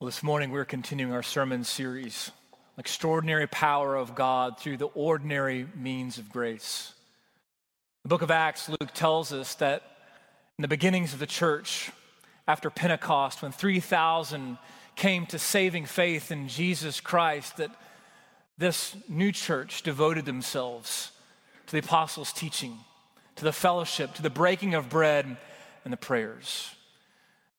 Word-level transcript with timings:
Well, 0.00 0.06
this 0.06 0.22
morning 0.22 0.52
we're 0.52 0.64
continuing 0.64 1.12
our 1.12 1.24
sermon 1.24 1.64
series, 1.64 2.30
Extraordinary 2.78 3.48
Power 3.48 3.96
of 3.96 4.14
God 4.14 4.56
Through 4.56 4.76
the 4.76 4.86
Ordinary 4.86 5.66
Means 5.74 6.18
of 6.18 6.30
Grace. 6.30 6.92
The 8.04 8.08
book 8.08 8.22
of 8.22 8.30
Acts, 8.30 8.68
Luke 8.68 8.94
tells 8.94 9.32
us 9.32 9.56
that 9.56 9.82
in 10.56 10.62
the 10.62 10.68
beginnings 10.68 11.14
of 11.14 11.18
the 11.18 11.26
church, 11.26 11.90
after 12.46 12.70
Pentecost, 12.70 13.42
when 13.42 13.50
3,000 13.50 14.58
came 14.94 15.26
to 15.26 15.36
saving 15.36 15.86
faith 15.86 16.30
in 16.30 16.46
Jesus 16.46 17.00
Christ, 17.00 17.56
that 17.56 17.74
this 18.56 18.94
new 19.08 19.32
church 19.32 19.82
devoted 19.82 20.26
themselves 20.26 21.10
to 21.66 21.72
the 21.72 21.84
apostles' 21.84 22.32
teaching, 22.32 22.78
to 23.34 23.42
the 23.42 23.52
fellowship, 23.52 24.14
to 24.14 24.22
the 24.22 24.30
breaking 24.30 24.74
of 24.74 24.88
bread, 24.88 25.38
and 25.82 25.92
the 25.92 25.96
prayers. 25.96 26.70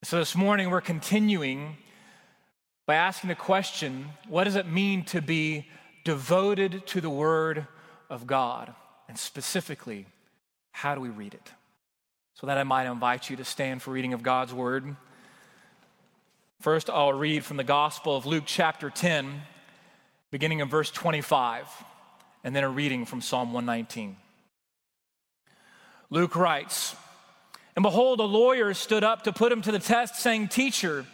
So 0.03 0.17
this 0.19 0.37
morning 0.37 0.69
we're 0.69 0.79
continuing 0.79 1.75
by 2.89 2.95
asking 2.95 3.27
the 3.27 3.35
question 3.35 4.09
what 4.29 4.45
does 4.45 4.55
it 4.55 4.65
mean 4.65 5.03
to 5.03 5.21
be 5.21 5.67
devoted 6.03 6.87
to 6.87 6.99
the 6.99 7.09
Word 7.09 7.67
of 8.09 8.25
God? 8.25 8.73
And 9.07 9.15
specifically, 9.15 10.07
how 10.71 10.95
do 10.95 11.01
we 11.01 11.09
read 11.09 11.35
it? 11.35 11.51
So 12.33 12.47
that 12.47 12.57
I 12.57 12.63
might 12.63 12.89
invite 12.89 13.29
you 13.29 13.35
to 13.35 13.45
stand 13.45 13.83
for 13.83 13.91
reading 13.91 14.13
of 14.13 14.23
God's 14.23 14.55
Word. 14.55 14.95
First, 16.61 16.89
I'll 16.89 17.13
read 17.13 17.45
from 17.45 17.57
the 17.57 17.63
Gospel 17.63 18.17
of 18.17 18.25
Luke, 18.25 18.45
chapter 18.47 18.89
10, 18.89 19.39
beginning 20.31 20.57
in 20.57 20.67
verse 20.67 20.89
25, 20.89 21.67
and 22.43 22.55
then 22.55 22.63
a 22.63 22.69
reading 22.69 23.05
from 23.05 23.21
Psalm 23.21 23.53
119. 23.53 24.17
Luke 26.09 26.35
writes, 26.35 26.95
And 27.75 27.83
behold, 27.83 28.19
a 28.19 28.23
lawyer 28.23 28.73
stood 28.73 29.03
up 29.03 29.25
to 29.25 29.31
put 29.31 29.51
him 29.51 29.61
to 29.61 29.71
the 29.71 29.77
test, 29.77 30.15
saying, 30.15 30.47
Teacher, 30.47 31.05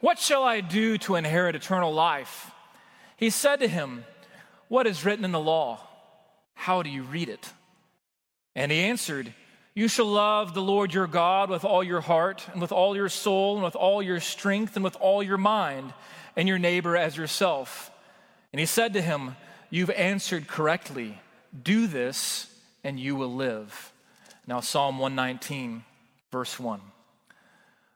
what 0.00 0.18
shall 0.18 0.42
I 0.42 0.60
do 0.60 0.98
to 0.98 1.16
inherit 1.16 1.54
eternal 1.54 1.92
life? 1.92 2.50
He 3.16 3.30
said 3.30 3.60
to 3.60 3.68
him, 3.68 4.04
What 4.68 4.86
is 4.86 5.04
written 5.04 5.24
in 5.24 5.32
the 5.32 5.40
law? 5.40 5.86
How 6.54 6.82
do 6.82 6.90
you 6.90 7.02
read 7.02 7.28
it? 7.28 7.52
And 8.54 8.72
he 8.72 8.80
answered, 8.80 9.32
You 9.74 9.88
shall 9.88 10.06
love 10.06 10.54
the 10.54 10.62
Lord 10.62 10.92
your 10.94 11.06
God 11.06 11.50
with 11.50 11.64
all 11.64 11.84
your 11.84 12.00
heart, 12.00 12.46
and 12.52 12.60
with 12.60 12.72
all 12.72 12.96
your 12.96 13.08
soul, 13.08 13.56
and 13.56 13.64
with 13.64 13.76
all 13.76 14.02
your 14.02 14.20
strength, 14.20 14.74
and 14.76 14.84
with 14.84 14.96
all 15.00 15.22
your 15.22 15.38
mind, 15.38 15.92
and 16.34 16.48
your 16.48 16.58
neighbor 16.58 16.96
as 16.96 17.16
yourself. 17.16 17.90
And 18.52 18.60
he 18.60 18.66
said 18.66 18.94
to 18.94 19.02
him, 19.02 19.36
You've 19.68 19.90
answered 19.90 20.48
correctly. 20.48 21.20
Do 21.62 21.86
this, 21.86 22.52
and 22.82 22.98
you 22.98 23.16
will 23.16 23.34
live. 23.34 23.92
Now, 24.46 24.60
Psalm 24.60 24.98
119, 24.98 25.84
verse 26.32 26.58
1. 26.58 26.80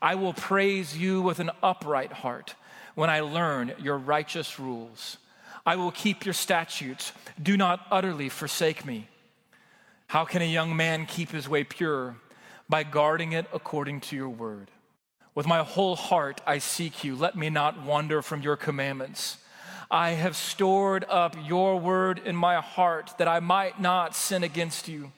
I 0.00 0.14
will 0.14 0.32
praise 0.32 0.96
you 0.96 1.22
with 1.22 1.40
an 1.40 1.50
upright 1.62 2.12
heart 2.12 2.54
when 2.94 3.10
I 3.10 3.20
learn 3.20 3.74
your 3.80 3.98
righteous 3.98 4.58
rules. 4.58 5.18
I 5.66 5.76
will 5.76 5.90
keep 5.90 6.24
your 6.24 6.34
statutes. 6.34 7.12
Do 7.42 7.56
not 7.56 7.86
utterly 7.90 8.28
forsake 8.28 8.84
me. 8.84 9.08
How 10.06 10.24
can 10.24 10.40
a 10.40 10.46
young 10.46 10.76
man 10.76 11.04
keep 11.04 11.30
his 11.30 11.48
way 11.48 11.64
pure? 11.64 12.16
By 12.68 12.82
guarding 12.82 13.32
it 13.32 13.46
according 13.52 14.00
to 14.02 14.16
your 14.16 14.28
word. 14.28 14.70
With 15.34 15.46
my 15.46 15.62
whole 15.62 15.96
heart 15.96 16.40
I 16.46 16.58
seek 16.58 17.04
you. 17.04 17.14
Let 17.14 17.36
me 17.36 17.50
not 17.50 17.82
wander 17.82 18.22
from 18.22 18.42
your 18.42 18.56
commandments. 18.56 19.38
I 19.90 20.10
have 20.10 20.36
stored 20.36 21.04
up 21.08 21.36
your 21.46 21.78
word 21.78 22.20
in 22.24 22.36
my 22.36 22.56
heart 22.56 23.14
that 23.18 23.28
I 23.28 23.40
might 23.40 23.80
not 23.80 24.14
sin 24.14 24.42
against 24.44 24.86
you. 24.86 25.12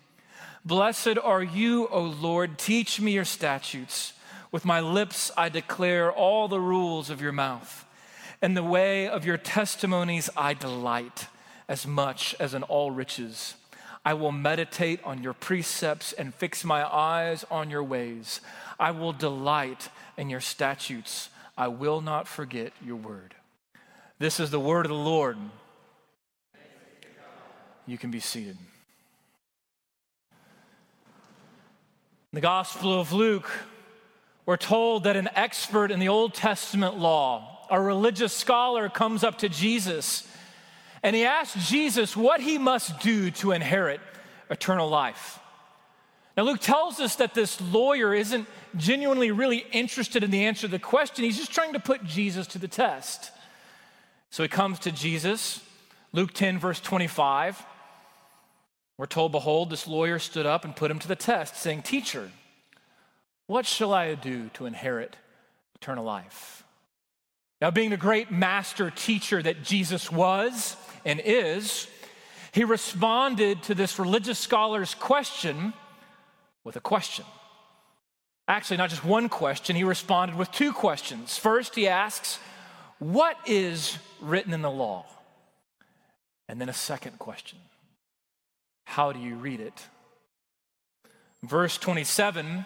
Blessed 0.64 1.19
are 1.22 1.42
you, 1.42 1.88
O 1.88 2.02
Lord. 2.02 2.58
Teach 2.58 3.00
me 3.00 3.12
your 3.12 3.24
statutes. 3.24 4.12
With 4.53 4.65
my 4.65 4.81
lips 4.81 5.31
I 5.37 5.49
declare 5.49 6.11
all 6.11 6.49
the 6.49 6.61
rules 6.61 7.11
of 7.11 7.21
your 7.21 7.33
mouth. 7.33 7.84
In 8.43 8.55
the 8.55 8.62
way 8.62 9.09
of 9.09 9.25
your 9.25 9.37
testimonies 9.37 10.31
I 10.37 10.55
delight 10.55 11.27
as 11.69 11.87
much 11.87 12.34
as 12.41 12.55
in 12.55 12.62
all 12.65 12.91
riches. 12.91 13.55
I 14.05 14.15
will 14.15 14.33
meditate 14.33 15.00
on 15.05 15.22
your 15.22 15.34
precepts 15.34 16.12
and 16.12 16.34
fix 16.34 16.65
my 16.65 16.84
eyes 16.84 17.44
on 17.50 17.71
your 17.71 17.84
ways. 17.84 18.41
I 18.78 18.91
will 18.93 19.12
delight 19.12 19.88
in 20.16 20.31
your 20.31 20.41
statutes. 20.41 21.28
I 21.56 21.69
will 21.69 22.00
not 22.00 22.27
forget 22.27 22.72
your 22.84 22.97
word. 22.97 23.34
This 24.19 24.41
is 24.41 24.50
the 24.50 24.59
word 24.59 24.87
of 24.87 24.91
the 24.91 24.97
Lord. 24.97 25.37
You 27.87 27.99
can 27.99 28.11
be 28.11 28.21
seated. 28.21 28.56
The 32.32 32.41
Gospel 32.41 32.99
of 32.99 33.12
Luke 33.12 33.50
we're 34.46 34.56
told 34.56 35.04
that 35.04 35.16
an 35.16 35.28
expert 35.34 35.90
in 35.90 36.00
the 36.00 36.08
Old 36.08 36.34
Testament 36.34 36.98
law, 36.98 37.66
a 37.70 37.80
religious 37.80 38.32
scholar, 38.32 38.88
comes 38.88 39.22
up 39.22 39.38
to 39.38 39.48
Jesus 39.48 40.26
and 41.02 41.16
he 41.16 41.24
asks 41.24 41.68
Jesus 41.68 42.16
what 42.16 42.40
he 42.40 42.58
must 42.58 43.00
do 43.00 43.30
to 43.32 43.52
inherit 43.52 44.00
eternal 44.50 44.88
life. 44.88 45.38
Now, 46.36 46.44
Luke 46.44 46.60
tells 46.60 47.00
us 47.00 47.16
that 47.16 47.34
this 47.34 47.60
lawyer 47.60 48.14
isn't 48.14 48.46
genuinely 48.76 49.30
really 49.30 49.64
interested 49.72 50.22
in 50.22 50.30
the 50.30 50.44
answer 50.44 50.62
to 50.62 50.68
the 50.68 50.78
question. 50.78 51.24
He's 51.24 51.38
just 51.38 51.52
trying 51.52 51.72
to 51.72 51.80
put 51.80 52.04
Jesus 52.04 52.46
to 52.48 52.58
the 52.58 52.68
test. 52.68 53.30
So 54.30 54.42
he 54.42 54.48
comes 54.48 54.78
to 54.80 54.92
Jesus, 54.92 55.60
Luke 56.12 56.32
10, 56.32 56.58
verse 56.58 56.80
25. 56.80 57.64
We're 58.96 59.06
told, 59.06 59.32
Behold, 59.32 59.70
this 59.70 59.86
lawyer 59.86 60.18
stood 60.18 60.46
up 60.46 60.64
and 60.64 60.76
put 60.76 60.90
him 60.90 60.98
to 61.00 61.08
the 61.08 61.16
test, 61.16 61.56
saying, 61.56 61.82
Teacher, 61.82 62.30
what 63.50 63.66
shall 63.66 63.93
I 63.93 64.15
do 64.15 64.49
to 64.50 64.66
inherit 64.66 65.16
eternal 65.75 66.05
life? 66.05 66.62
Now, 67.61 67.72
being 67.72 67.91
the 67.91 67.97
great 67.97 68.31
master 68.31 68.93
teacher 68.93 69.43
that 69.43 69.65
Jesus 69.65 70.09
was 70.09 70.77
and 71.05 71.21
is, 71.25 71.88
he 72.53 72.62
responded 72.62 73.61
to 73.65 73.75
this 73.75 73.99
religious 73.99 74.38
scholar's 74.38 74.94
question 74.94 75.72
with 76.62 76.77
a 76.77 76.81
question. 76.81 77.25
Actually, 78.47 78.77
not 78.77 78.88
just 78.88 79.05
one 79.05 79.28
question, 79.28 79.75
he 79.75 79.82
responded 79.82 80.37
with 80.37 80.53
two 80.53 80.72
questions. 80.72 81.37
First, 81.37 81.75
he 81.75 81.88
asks, 81.88 82.38
What 83.00 83.37
is 83.47 83.99
written 84.21 84.53
in 84.53 84.62
the 84.62 84.71
law? 84.71 85.06
And 86.49 86.61
then 86.61 86.69
a 86.69 86.72
second 86.72 87.19
question 87.19 87.59
How 88.84 89.11
do 89.11 89.19
you 89.19 89.34
read 89.34 89.59
it? 89.59 89.82
Verse 91.43 91.78
27 91.78 92.65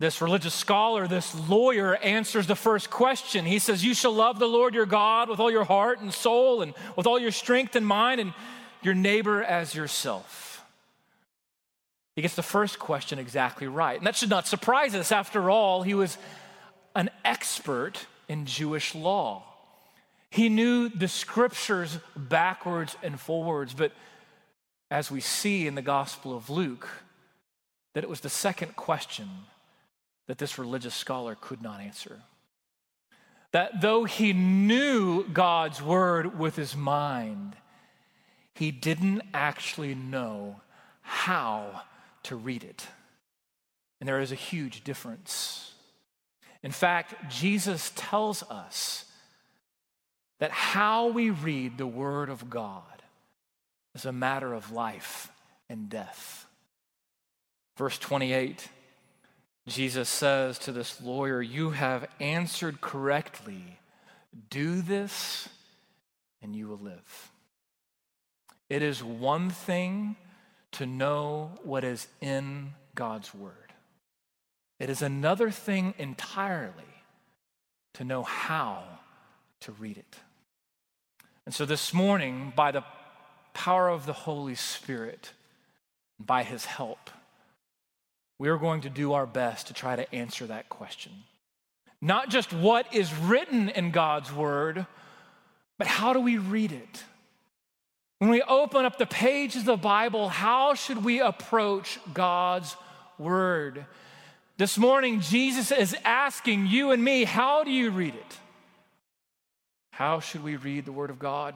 this 0.00 0.22
religious 0.22 0.54
scholar, 0.54 1.08
this 1.08 1.34
lawyer, 1.48 1.96
answers 1.96 2.46
the 2.46 2.54
first 2.54 2.88
question. 2.88 3.44
He 3.44 3.58
says, 3.58 3.84
You 3.84 3.94
shall 3.94 4.12
love 4.12 4.38
the 4.38 4.46
Lord 4.46 4.74
your 4.74 4.86
God 4.86 5.28
with 5.28 5.40
all 5.40 5.50
your 5.50 5.64
heart 5.64 6.00
and 6.00 6.14
soul 6.14 6.62
and 6.62 6.72
with 6.94 7.06
all 7.06 7.18
your 7.18 7.32
strength 7.32 7.74
and 7.74 7.84
mind, 7.84 8.20
and 8.20 8.32
your 8.80 8.94
neighbor 8.94 9.42
as 9.42 9.74
yourself. 9.74 10.64
He 12.14 12.22
gets 12.22 12.36
the 12.36 12.42
first 12.42 12.78
question 12.78 13.18
exactly 13.18 13.66
right. 13.66 13.98
And 13.98 14.06
that 14.06 14.16
should 14.16 14.30
not 14.30 14.46
surprise 14.46 14.94
us. 14.94 15.10
After 15.10 15.50
all, 15.50 15.82
he 15.82 15.94
was 15.94 16.16
an 16.94 17.10
expert 17.24 18.06
in 18.28 18.46
Jewish 18.46 18.94
law. 18.94 19.42
He 20.30 20.48
knew 20.48 20.88
the 20.88 21.08
scriptures 21.08 21.98
backwards 22.16 22.96
and 23.02 23.18
forwards, 23.18 23.74
but 23.74 23.92
as 24.90 25.10
we 25.10 25.20
see 25.20 25.66
in 25.66 25.74
the 25.74 25.82
Gospel 25.82 26.36
of 26.36 26.50
Luke, 26.50 26.88
that 27.94 28.04
it 28.04 28.10
was 28.10 28.20
the 28.20 28.28
second 28.28 28.76
question 28.76 29.28
that 30.28 30.38
this 30.38 30.58
religious 30.58 30.94
scholar 30.94 31.36
could 31.40 31.60
not 31.60 31.80
answer. 31.80 32.20
That 33.52 33.80
though 33.80 34.04
he 34.04 34.32
knew 34.32 35.26
God's 35.26 35.82
word 35.82 36.38
with 36.38 36.54
his 36.54 36.76
mind, 36.76 37.56
he 38.54 38.70
didn't 38.70 39.22
actually 39.32 39.94
know 39.94 40.60
how 41.00 41.82
to 42.24 42.36
read 42.36 42.62
it. 42.62 42.86
And 44.00 44.08
there 44.08 44.20
is 44.20 44.30
a 44.30 44.36
huge 44.36 44.84
difference. 44.84 45.72
In 46.62 46.72
fact, 46.72 47.30
Jesus 47.30 47.90
tells 47.96 48.42
us 48.44 49.06
that 50.40 50.50
how 50.50 51.08
we 51.08 51.30
read 51.30 51.78
the 51.78 51.86
Word 51.86 52.28
of 52.28 52.50
God 52.50 52.82
is 53.94 54.04
a 54.04 54.12
matter 54.12 54.52
of 54.52 54.70
life 54.70 55.32
and 55.68 55.88
death. 55.88 56.46
Verse 57.76 57.98
28 57.98 58.68
Jesus 59.68 60.08
says 60.08 60.58
to 60.60 60.72
this 60.72 61.00
lawyer, 61.02 61.42
You 61.42 61.70
have 61.70 62.08
answered 62.20 62.80
correctly. 62.80 63.78
Do 64.50 64.82
this, 64.82 65.48
and 66.42 66.54
you 66.54 66.68
will 66.68 66.78
live. 66.78 67.30
It 68.68 68.82
is 68.82 69.02
one 69.02 69.50
thing 69.50 70.16
to 70.72 70.86
know 70.86 71.52
what 71.62 71.84
is 71.84 72.06
in 72.20 72.74
God's 72.94 73.34
Word, 73.34 73.72
it 74.78 74.90
is 74.90 75.02
another 75.02 75.50
thing 75.50 75.94
entirely 75.98 76.72
to 77.94 78.04
know 78.04 78.22
how 78.22 78.84
to 79.60 79.72
read 79.72 79.98
it. 79.98 80.16
And 81.46 81.54
so 81.54 81.64
this 81.64 81.94
morning, 81.94 82.52
by 82.54 82.70
the 82.70 82.84
power 83.54 83.88
of 83.88 84.06
the 84.06 84.12
Holy 84.12 84.54
Spirit, 84.54 85.32
by 86.20 86.42
His 86.44 86.64
help, 86.64 87.10
we 88.38 88.48
are 88.48 88.58
going 88.58 88.82
to 88.82 88.90
do 88.90 89.12
our 89.12 89.26
best 89.26 89.66
to 89.66 89.74
try 89.74 89.96
to 89.96 90.14
answer 90.14 90.46
that 90.46 90.68
question. 90.68 91.12
Not 92.00 92.30
just 92.30 92.52
what 92.52 92.94
is 92.94 93.12
written 93.14 93.68
in 93.68 93.90
God's 93.90 94.32
Word, 94.32 94.86
but 95.78 95.86
how 95.86 96.12
do 96.12 96.20
we 96.20 96.38
read 96.38 96.72
it? 96.72 97.04
When 98.18 98.30
we 98.30 98.42
open 98.42 98.84
up 98.84 98.98
the 98.98 99.06
pages 99.06 99.62
of 99.62 99.66
the 99.66 99.76
Bible, 99.76 100.28
how 100.28 100.74
should 100.74 101.04
we 101.04 101.20
approach 101.20 101.98
God's 102.14 102.76
Word? 103.18 103.84
This 104.56 104.78
morning, 104.78 105.20
Jesus 105.20 105.70
is 105.70 105.96
asking 106.04 106.66
you 106.66 106.90
and 106.90 107.02
me, 107.02 107.24
how 107.24 107.64
do 107.64 107.70
you 107.70 107.90
read 107.90 108.14
it? 108.14 108.38
How 109.92 110.20
should 110.20 110.44
we 110.44 110.56
read 110.56 110.84
the 110.84 110.92
Word 110.92 111.10
of 111.10 111.18
God? 111.18 111.54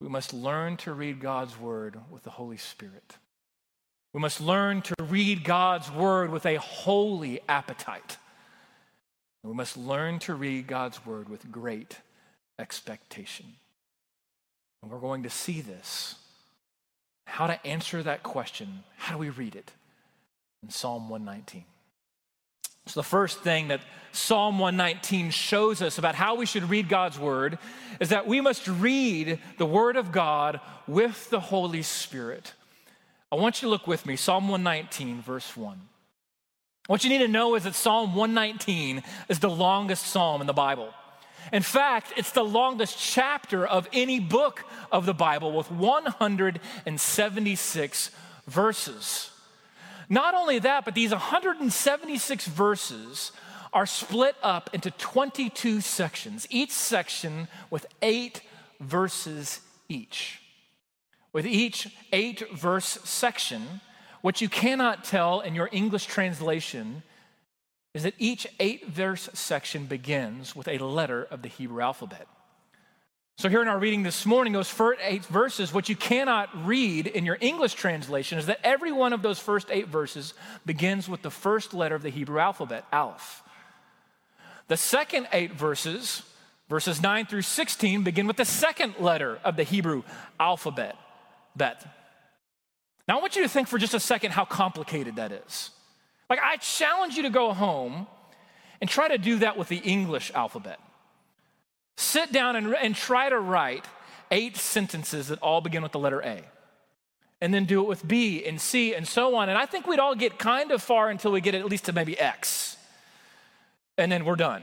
We 0.00 0.08
must 0.08 0.34
learn 0.34 0.76
to 0.78 0.92
read 0.92 1.20
God's 1.20 1.58
Word 1.58 1.96
with 2.10 2.24
the 2.24 2.30
Holy 2.30 2.56
Spirit. 2.56 3.16
We 4.12 4.20
must 4.20 4.40
learn 4.40 4.82
to 4.82 4.94
read 5.02 5.42
God's 5.42 5.90
Word 5.90 6.30
with 6.30 6.44
a 6.44 6.56
holy 6.56 7.40
appetite. 7.48 8.18
we 9.42 9.54
must 9.54 9.76
learn 9.76 10.18
to 10.20 10.34
read 10.34 10.66
God's 10.66 11.04
Word 11.06 11.28
with 11.28 11.50
great 11.50 11.98
expectation. 12.58 13.46
And 14.82 14.90
we're 14.90 14.98
going 14.98 15.22
to 15.22 15.30
see 15.30 15.60
this. 15.60 16.16
How 17.26 17.46
to 17.46 17.66
answer 17.66 18.02
that 18.02 18.22
question. 18.22 18.82
How 18.98 19.14
do 19.14 19.18
we 19.18 19.30
read 19.30 19.56
it? 19.56 19.70
In 20.62 20.70
Psalm 20.70 21.08
119. 21.08 21.64
So, 22.86 22.98
the 23.00 23.04
first 23.04 23.40
thing 23.40 23.68
that 23.68 23.80
Psalm 24.10 24.58
119 24.58 25.30
shows 25.30 25.80
us 25.80 25.98
about 25.98 26.16
how 26.16 26.34
we 26.34 26.46
should 26.46 26.68
read 26.68 26.88
God's 26.88 27.18
word 27.18 27.58
is 28.00 28.08
that 28.08 28.26
we 28.26 28.40
must 28.40 28.66
read 28.66 29.38
the 29.56 29.66
word 29.66 29.96
of 29.96 30.10
God 30.10 30.60
with 30.88 31.30
the 31.30 31.38
Holy 31.38 31.82
Spirit. 31.82 32.52
I 33.32 33.34
want 33.36 33.62
you 33.62 33.66
to 33.66 33.70
look 33.70 33.86
with 33.86 34.04
me, 34.04 34.16
Psalm 34.16 34.48
119, 34.48 35.22
verse 35.22 35.56
1. 35.56 35.80
What 36.86 37.02
you 37.02 37.08
need 37.08 37.20
to 37.20 37.28
know 37.28 37.54
is 37.54 37.64
that 37.64 37.74
Psalm 37.74 38.14
119 38.14 39.02
is 39.30 39.38
the 39.38 39.48
longest 39.48 40.06
psalm 40.06 40.42
in 40.42 40.46
the 40.46 40.52
Bible. 40.52 40.92
In 41.50 41.62
fact, 41.62 42.12
it's 42.18 42.32
the 42.32 42.44
longest 42.44 42.98
chapter 42.98 43.66
of 43.66 43.88
any 43.90 44.20
book 44.20 44.64
of 44.92 45.06
the 45.06 45.14
Bible 45.14 45.52
with 45.52 45.70
176 45.70 48.10
verses. 48.46 49.30
Not 50.10 50.34
only 50.34 50.58
that, 50.58 50.84
but 50.84 50.94
these 50.94 51.12
176 51.12 52.46
verses 52.48 53.32
are 53.72 53.86
split 53.86 54.36
up 54.42 54.68
into 54.74 54.90
22 54.90 55.80
sections, 55.80 56.46
each 56.50 56.72
section 56.72 57.48
with 57.70 57.86
eight 58.02 58.42
verses 58.78 59.60
each. 59.88 60.41
With 61.32 61.46
each 61.46 61.88
eight 62.12 62.42
verse 62.52 62.98
section, 63.04 63.80
what 64.20 64.40
you 64.40 64.48
cannot 64.48 65.04
tell 65.04 65.40
in 65.40 65.54
your 65.54 65.68
English 65.72 66.06
translation 66.06 67.02
is 67.94 68.04
that 68.04 68.14
each 68.18 68.46
eight 68.60 68.88
verse 68.88 69.28
section 69.34 69.86
begins 69.86 70.56
with 70.56 70.68
a 70.68 70.78
letter 70.78 71.24
of 71.24 71.42
the 71.42 71.48
Hebrew 71.48 71.82
alphabet. 71.82 72.26
So, 73.38 73.48
here 73.48 73.62
in 73.62 73.68
our 73.68 73.78
reading 73.78 74.02
this 74.02 74.24
morning, 74.24 74.52
those 74.52 74.68
first 74.68 75.00
eight 75.02 75.24
verses, 75.24 75.72
what 75.72 75.88
you 75.88 75.96
cannot 75.96 76.66
read 76.66 77.06
in 77.06 77.24
your 77.24 77.38
English 77.40 77.74
translation 77.74 78.38
is 78.38 78.46
that 78.46 78.60
every 78.62 78.92
one 78.92 79.12
of 79.12 79.22
those 79.22 79.38
first 79.38 79.68
eight 79.70 79.88
verses 79.88 80.34
begins 80.64 81.08
with 81.08 81.22
the 81.22 81.30
first 81.30 81.74
letter 81.74 81.94
of 81.94 82.02
the 82.02 82.10
Hebrew 82.10 82.38
alphabet, 82.38 82.84
Aleph. 82.92 83.42
The 84.68 84.76
second 84.76 85.28
eight 85.32 85.52
verses, 85.52 86.22
verses 86.68 87.02
9 87.02 87.26
through 87.26 87.42
16, 87.42 88.04
begin 88.04 88.26
with 88.26 88.36
the 88.36 88.44
second 88.44 88.94
letter 89.00 89.40
of 89.44 89.56
the 89.56 89.64
Hebrew 89.64 90.02
alphabet, 90.38 90.96
Bet. 91.56 91.84
Now, 93.08 93.18
I 93.18 93.20
want 93.20 93.36
you 93.36 93.42
to 93.42 93.48
think 93.48 93.68
for 93.68 93.78
just 93.78 93.94
a 93.94 94.00
second 94.00 94.32
how 94.32 94.44
complicated 94.44 95.16
that 95.16 95.32
is. 95.32 95.70
Like, 96.30 96.40
I 96.42 96.56
challenge 96.56 97.16
you 97.16 97.24
to 97.24 97.30
go 97.30 97.52
home 97.52 98.06
and 98.80 98.88
try 98.88 99.08
to 99.08 99.18
do 99.18 99.38
that 99.38 99.56
with 99.56 99.68
the 99.68 99.78
English 99.78 100.32
alphabet. 100.34 100.80
Sit 101.96 102.32
down 102.32 102.56
and, 102.56 102.74
and 102.74 102.94
try 102.94 103.28
to 103.28 103.38
write 103.38 103.84
eight 104.30 104.56
sentences 104.56 105.28
that 105.28 105.38
all 105.40 105.60
begin 105.60 105.82
with 105.82 105.92
the 105.92 105.98
letter 105.98 106.20
A. 106.22 106.42
And 107.40 107.52
then 107.52 107.64
do 107.64 107.82
it 107.82 107.88
with 107.88 108.06
B 108.06 108.44
and 108.46 108.60
C 108.60 108.94
and 108.94 109.06
so 109.06 109.34
on. 109.34 109.48
And 109.48 109.58
I 109.58 109.66
think 109.66 109.86
we'd 109.86 109.98
all 109.98 110.14
get 110.14 110.38
kind 110.38 110.70
of 110.70 110.80
far 110.80 111.10
until 111.10 111.32
we 111.32 111.40
get 111.40 111.54
at 111.54 111.64
least 111.66 111.86
to 111.86 111.92
maybe 111.92 112.18
X. 112.18 112.76
And 113.98 114.10
then 114.10 114.24
we're 114.24 114.36
done. 114.36 114.62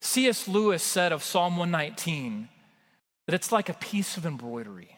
C.S. 0.00 0.46
Lewis 0.46 0.82
said 0.82 1.10
of 1.10 1.22
Psalm 1.22 1.56
119 1.56 2.48
that 3.28 3.34
it's 3.34 3.52
like 3.52 3.68
a 3.68 3.74
piece 3.74 4.16
of 4.16 4.24
embroidery. 4.24 4.96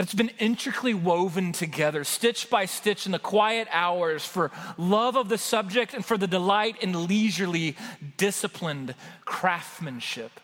It's 0.00 0.14
been 0.14 0.32
intricately 0.40 0.94
woven 0.94 1.52
together, 1.52 2.02
stitch 2.02 2.50
by 2.50 2.64
stitch, 2.64 3.06
in 3.06 3.12
the 3.12 3.20
quiet 3.20 3.68
hours 3.70 4.24
for 4.24 4.50
love 4.76 5.14
of 5.14 5.28
the 5.28 5.38
subject 5.38 5.94
and 5.94 6.04
for 6.04 6.18
the 6.18 6.26
delight 6.26 6.82
in 6.82 7.06
leisurely, 7.06 7.76
disciplined 8.16 8.96
craftsmanship. 9.26 10.40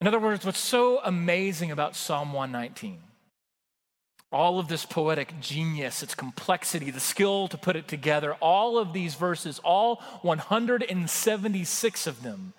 In 0.00 0.06
other 0.06 0.18
words, 0.18 0.46
what's 0.46 0.58
so 0.58 1.00
amazing 1.04 1.70
about 1.70 1.96
Psalm 1.96 2.32
119? 2.32 3.00
All 4.32 4.58
of 4.58 4.68
this 4.68 4.86
poetic 4.86 5.38
genius, 5.38 6.02
its 6.02 6.14
complexity, 6.14 6.90
the 6.90 6.98
skill 6.98 7.46
to 7.48 7.58
put 7.58 7.76
it 7.76 7.88
together, 7.88 8.32
all 8.40 8.78
of 8.78 8.94
these 8.94 9.16
verses, 9.16 9.58
all 9.58 9.96
176 10.22 12.06
of 12.06 12.22
them, 12.22 12.54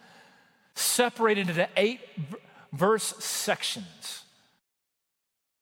separated 0.76 1.50
into 1.50 1.68
eight 1.76 2.02
verse 2.72 3.14
sections 3.24 4.24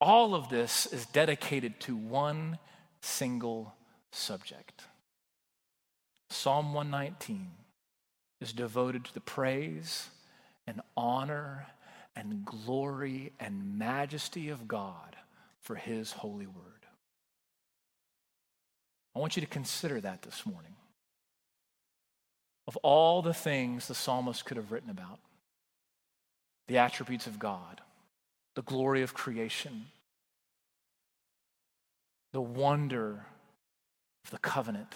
all 0.01 0.35
of 0.35 0.49
this 0.49 0.85
is 0.87 1.05
dedicated 1.05 1.79
to 1.81 1.95
one 1.95 2.59
single 3.01 3.73
subject. 4.11 4.83
Psalm 6.29 6.73
119 6.73 7.49
is 8.41 8.51
devoted 8.51 9.05
to 9.05 9.13
the 9.13 9.21
praise 9.21 10.09
and 10.67 10.81
honor 10.97 11.67
and 12.15 12.43
glory 12.45 13.31
and 13.39 13.79
majesty 13.79 14.49
of 14.49 14.67
God 14.67 15.15
for 15.61 15.75
his 15.75 16.11
holy 16.11 16.47
word. 16.47 16.85
I 19.15 19.19
want 19.19 19.37
you 19.37 19.41
to 19.41 19.47
consider 19.47 20.01
that 20.01 20.23
this 20.23 20.45
morning. 20.45 20.75
Of 22.67 22.77
all 22.77 23.21
the 23.21 23.33
things 23.33 23.87
the 23.87 23.95
psalmist 23.95 24.43
could 24.45 24.57
have 24.57 24.71
written 24.71 24.89
about, 24.89 25.19
the 26.67 26.77
attributes 26.77 27.27
of 27.27 27.39
God, 27.39 27.81
the 28.55 28.61
glory 28.61 29.01
of 29.01 29.13
creation, 29.13 29.85
the 32.33 32.41
wonder 32.41 33.25
of 34.23 34.31
the 34.31 34.39
covenant. 34.39 34.95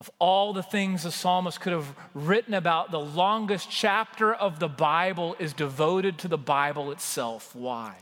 Of 0.00 0.10
all 0.18 0.52
the 0.52 0.64
things 0.64 1.04
the 1.04 1.12
psalmist 1.12 1.60
could 1.60 1.72
have 1.72 1.94
written 2.12 2.54
about, 2.54 2.90
the 2.90 2.98
longest 2.98 3.70
chapter 3.70 4.34
of 4.34 4.58
the 4.58 4.68
Bible 4.68 5.36
is 5.38 5.52
devoted 5.52 6.18
to 6.18 6.28
the 6.28 6.38
Bible 6.38 6.90
itself. 6.90 7.54
Why? 7.54 7.94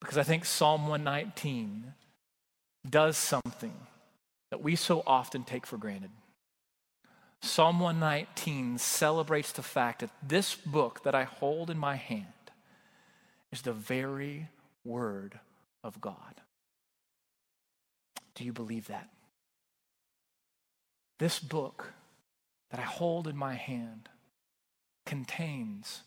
Because 0.00 0.18
I 0.18 0.24
think 0.24 0.44
Psalm 0.44 0.88
119 0.88 1.94
does 2.90 3.16
something 3.16 3.74
that 4.50 4.60
we 4.60 4.74
so 4.74 5.04
often 5.06 5.44
take 5.44 5.64
for 5.64 5.76
granted. 5.76 6.10
Psalm 7.42 7.80
119 7.80 8.78
celebrates 8.78 9.50
the 9.50 9.62
fact 9.62 10.00
that 10.00 10.10
this 10.26 10.54
book 10.54 11.02
that 11.02 11.14
I 11.14 11.24
hold 11.24 11.70
in 11.70 11.76
my 11.76 11.96
hand 11.96 12.26
is 13.50 13.62
the 13.62 13.72
very 13.72 14.48
Word 14.84 15.40
of 15.82 16.00
God. 16.00 16.40
Do 18.36 18.44
you 18.44 18.52
believe 18.52 18.86
that? 18.86 19.08
This 21.18 21.40
book 21.40 21.92
that 22.70 22.78
I 22.78 22.84
hold 22.84 23.26
in 23.26 23.36
my 23.36 23.54
hand 23.54 24.08
contains 25.04 26.02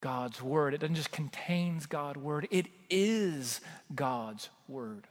God's 0.00 0.40
Word. 0.40 0.72
It 0.72 0.78
doesn't 0.78 0.96
just 0.96 1.12
contains 1.12 1.84
God's 1.84 2.18
Word, 2.18 2.48
it 2.50 2.66
is 2.88 3.60
God's 3.94 4.48
Word. 4.66 5.06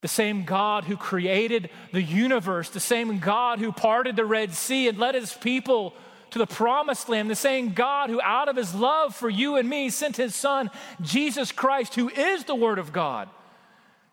The 0.00 0.08
same 0.08 0.44
God 0.44 0.84
who 0.84 0.96
created 0.96 1.70
the 1.92 2.02
universe, 2.02 2.70
the 2.70 2.80
same 2.80 3.18
God 3.18 3.58
who 3.58 3.72
parted 3.72 4.16
the 4.16 4.24
Red 4.24 4.54
Sea 4.54 4.88
and 4.88 4.98
led 4.98 5.14
his 5.14 5.32
people 5.32 5.94
to 6.30 6.38
the 6.38 6.46
promised 6.46 7.08
land, 7.08 7.28
the 7.28 7.34
same 7.34 7.72
God 7.72 8.08
who, 8.08 8.20
out 8.22 8.48
of 8.48 8.56
his 8.56 8.74
love 8.74 9.14
for 9.14 9.28
you 9.28 9.56
and 9.56 9.68
me, 9.68 9.90
sent 9.90 10.16
his 10.16 10.34
son, 10.34 10.70
Jesus 11.00 11.52
Christ, 11.52 11.96
who 11.96 12.08
is 12.08 12.44
the 12.44 12.54
Word 12.54 12.78
of 12.78 12.92
God, 12.92 13.28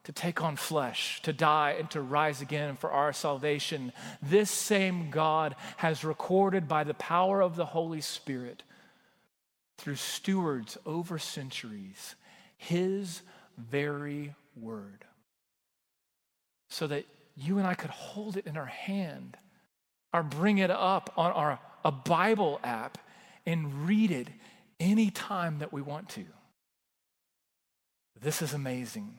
to 0.03 0.12
take 0.12 0.41
on 0.41 0.56
flesh, 0.56 1.22
to 1.22 1.32
die, 1.32 1.75
and 1.79 1.89
to 1.91 2.01
rise 2.01 2.41
again 2.41 2.75
for 2.75 2.91
our 2.91 3.13
salvation, 3.13 3.94
this 4.22 4.50
same 4.50 5.10
God 5.10 5.56
has 5.77 6.03
recorded 6.03 6.67
by 6.67 6.84
the 6.84 6.96
power 6.96 7.41
of 7.41 7.56
the 7.56 7.65
Holy 7.65 8.01
Spirit 8.01 8.63
through 9.77 9.96
stewards 9.96 10.77
over 10.86 11.20
centuries 11.20 12.15
his 12.58 13.22
very 13.58 14.34
word 14.56 15.06
so 16.78 16.86
that 16.86 17.06
you 17.36 17.58
and 17.58 17.66
I 17.66 17.74
could 17.74 17.90
hold 17.90 18.38
it 18.38 18.46
in 18.46 18.56
our 18.56 18.68
hand 18.68 19.36
or 20.14 20.22
bring 20.22 20.60
it 20.60 20.70
up 20.70 21.12
on 21.18 21.32
our 21.32 21.60
a 21.84 21.92
Bible 21.92 22.60
app 22.64 23.00
and 23.48 23.88
read 23.88 24.12
it 24.12 24.28
anytime 24.80 25.58
that 25.60 25.74
we 25.74 25.82
want 25.82 26.10
to. 26.10 26.26
This 28.22 28.44
is 28.44 28.54
amazing. 28.54 29.18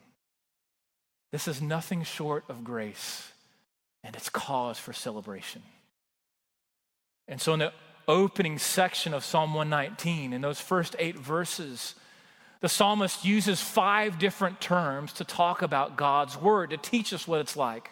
This 1.32 1.48
is 1.48 1.60
nothing 1.60 2.04
short 2.04 2.44
of 2.48 2.62
grace, 2.62 3.32
and 4.04 4.14
it's 4.14 4.28
cause 4.28 4.78
for 4.78 4.92
celebration. 4.92 5.62
And 7.26 7.40
so, 7.40 7.54
in 7.54 7.58
the 7.58 7.72
opening 8.06 8.58
section 8.58 9.12
of 9.12 9.24
Psalm 9.24 9.52
119, 9.54 10.32
in 10.32 10.40
those 10.42 10.60
first 10.60 10.94
eight 11.00 11.18
verses, 11.18 11.96
the 12.60 12.68
psalmist 12.68 13.24
uses 13.24 13.60
five 13.60 14.18
different 14.18 14.60
terms 14.60 15.12
to 15.14 15.24
talk 15.24 15.62
about 15.62 15.96
God's 15.96 16.36
word, 16.36 16.70
to 16.70 16.76
teach 16.76 17.12
us 17.12 17.28
what 17.28 17.40
it's 17.40 17.56
like. 17.56 17.90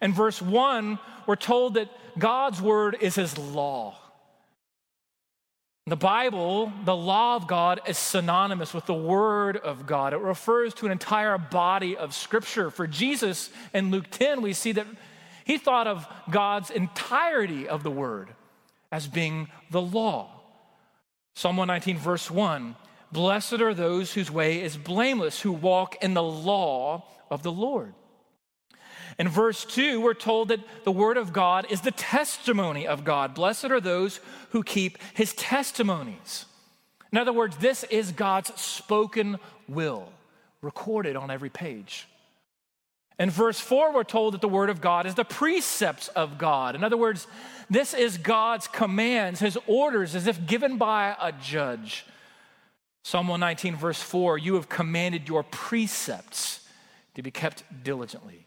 In 0.00 0.12
verse 0.12 0.40
one, 0.40 0.98
we're 1.26 1.36
told 1.36 1.74
that 1.74 1.88
God's 2.18 2.62
word 2.62 2.96
is 3.00 3.16
his 3.16 3.36
law. 3.36 3.96
The 5.86 5.96
Bible, 5.96 6.72
the 6.84 6.94
law 6.94 7.34
of 7.34 7.48
God, 7.48 7.80
is 7.86 7.98
synonymous 7.98 8.72
with 8.72 8.86
the 8.86 8.94
Word 8.94 9.56
of 9.56 9.86
God. 9.86 10.12
It 10.12 10.20
refers 10.20 10.72
to 10.74 10.86
an 10.86 10.92
entire 10.92 11.36
body 11.36 11.96
of 11.96 12.14
Scripture. 12.14 12.70
For 12.70 12.86
Jesus 12.86 13.50
in 13.74 13.90
Luke 13.90 14.06
10, 14.10 14.40
we 14.40 14.52
see 14.52 14.70
that 14.72 14.86
he 15.44 15.58
thought 15.58 15.88
of 15.88 16.06
God's 16.30 16.70
entirety 16.70 17.66
of 17.66 17.82
the 17.82 17.90
Word 17.90 18.28
as 18.92 19.08
being 19.08 19.48
the 19.70 19.80
law. 19.80 20.30
Psalm 21.34 21.56
119, 21.56 21.98
verse 21.98 22.30
1 22.30 22.76
Blessed 23.12 23.60
are 23.60 23.74
those 23.74 24.12
whose 24.12 24.30
way 24.30 24.62
is 24.62 24.76
blameless, 24.76 25.40
who 25.40 25.52
walk 25.52 26.02
in 26.02 26.14
the 26.14 26.22
law 26.22 27.04
of 27.30 27.42
the 27.42 27.52
Lord. 27.52 27.94
In 29.18 29.28
verse 29.28 29.64
2, 29.64 30.00
we're 30.00 30.14
told 30.14 30.48
that 30.48 30.60
the 30.84 30.92
word 30.92 31.16
of 31.16 31.32
God 31.32 31.66
is 31.70 31.80
the 31.80 31.90
testimony 31.90 32.86
of 32.86 33.04
God. 33.04 33.34
Blessed 33.34 33.66
are 33.66 33.80
those 33.80 34.20
who 34.50 34.62
keep 34.62 34.98
his 35.14 35.34
testimonies. 35.34 36.46
In 37.12 37.18
other 37.18 37.32
words, 37.32 37.56
this 37.56 37.84
is 37.84 38.12
God's 38.12 38.58
spoken 38.60 39.38
will, 39.68 40.12
recorded 40.62 41.16
on 41.16 41.30
every 41.30 41.50
page. 41.50 42.06
In 43.18 43.28
verse 43.28 43.60
4, 43.60 43.92
we're 43.92 44.04
told 44.04 44.32
that 44.32 44.40
the 44.40 44.48
word 44.48 44.70
of 44.70 44.80
God 44.80 45.04
is 45.04 45.14
the 45.14 45.24
precepts 45.24 46.08
of 46.08 46.38
God. 46.38 46.74
In 46.74 46.82
other 46.82 46.96
words, 46.96 47.26
this 47.68 47.92
is 47.92 48.16
God's 48.16 48.66
commands, 48.66 49.40
his 49.40 49.58
orders, 49.66 50.14
as 50.14 50.26
if 50.26 50.46
given 50.46 50.78
by 50.78 51.14
a 51.20 51.32
judge. 51.32 52.06
Psalm 53.02 53.28
119, 53.28 53.76
verse 53.76 54.02
4 54.02 54.38
You 54.38 54.54
have 54.54 54.68
commanded 54.68 55.28
your 55.28 55.42
precepts 55.42 56.66
to 57.14 57.22
be 57.22 57.30
kept 57.30 57.64
diligently. 57.82 58.46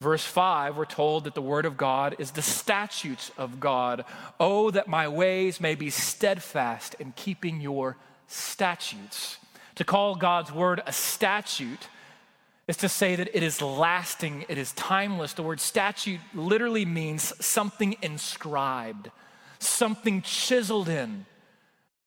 Verse 0.00 0.24
5, 0.24 0.76
we're 0.76 0.84
told 0.84 1.24
that 1.24 1.34
the 1.34 1.42
word 1.42 1.66
of 1.66 1.76
God 1.76 2.14
is 2.20 2.30
the 2.30 2.42
statutes 2.42 3.32
of 3.36 3.58
God. 3.58 4.04
Oh, 4.38 4.70
that 4.70 4.86
my 4.86 5.08
ways 5.08 5.60
may 5.60 5.74
be 5.74 5.90
steadfast 5.90 6.94
in 7.00 7.12
keeping 7.16 7.60
your 7.60 7.96
statutes. 8.28 9.38
To 9.74 9.84
call 9.84 10.14
God's 10.14 10.52
word 10.52 10.82
a 10.86 10.92
statute 10.92 11.88
is 12.68 12.76
to 12.76 12.88
say 12.88 13.16
that 13.16 13.36
it 13.36 13.42
is 13.42 13.60
lasting, 13.60 14.44
it 14.48 14.58
is 14.58 14.72
timeless. 14.72 15.32
The 15.32 15.42
word 15.42 15.58
statute 15.58 16.20
literally 16.32 16.84
means 16.84 17.32
something 17.44 17.96
inscribed, 18.00 19.10
something 19.58 20.22
chiseled 20.22 20.88
in. 20.88 21.26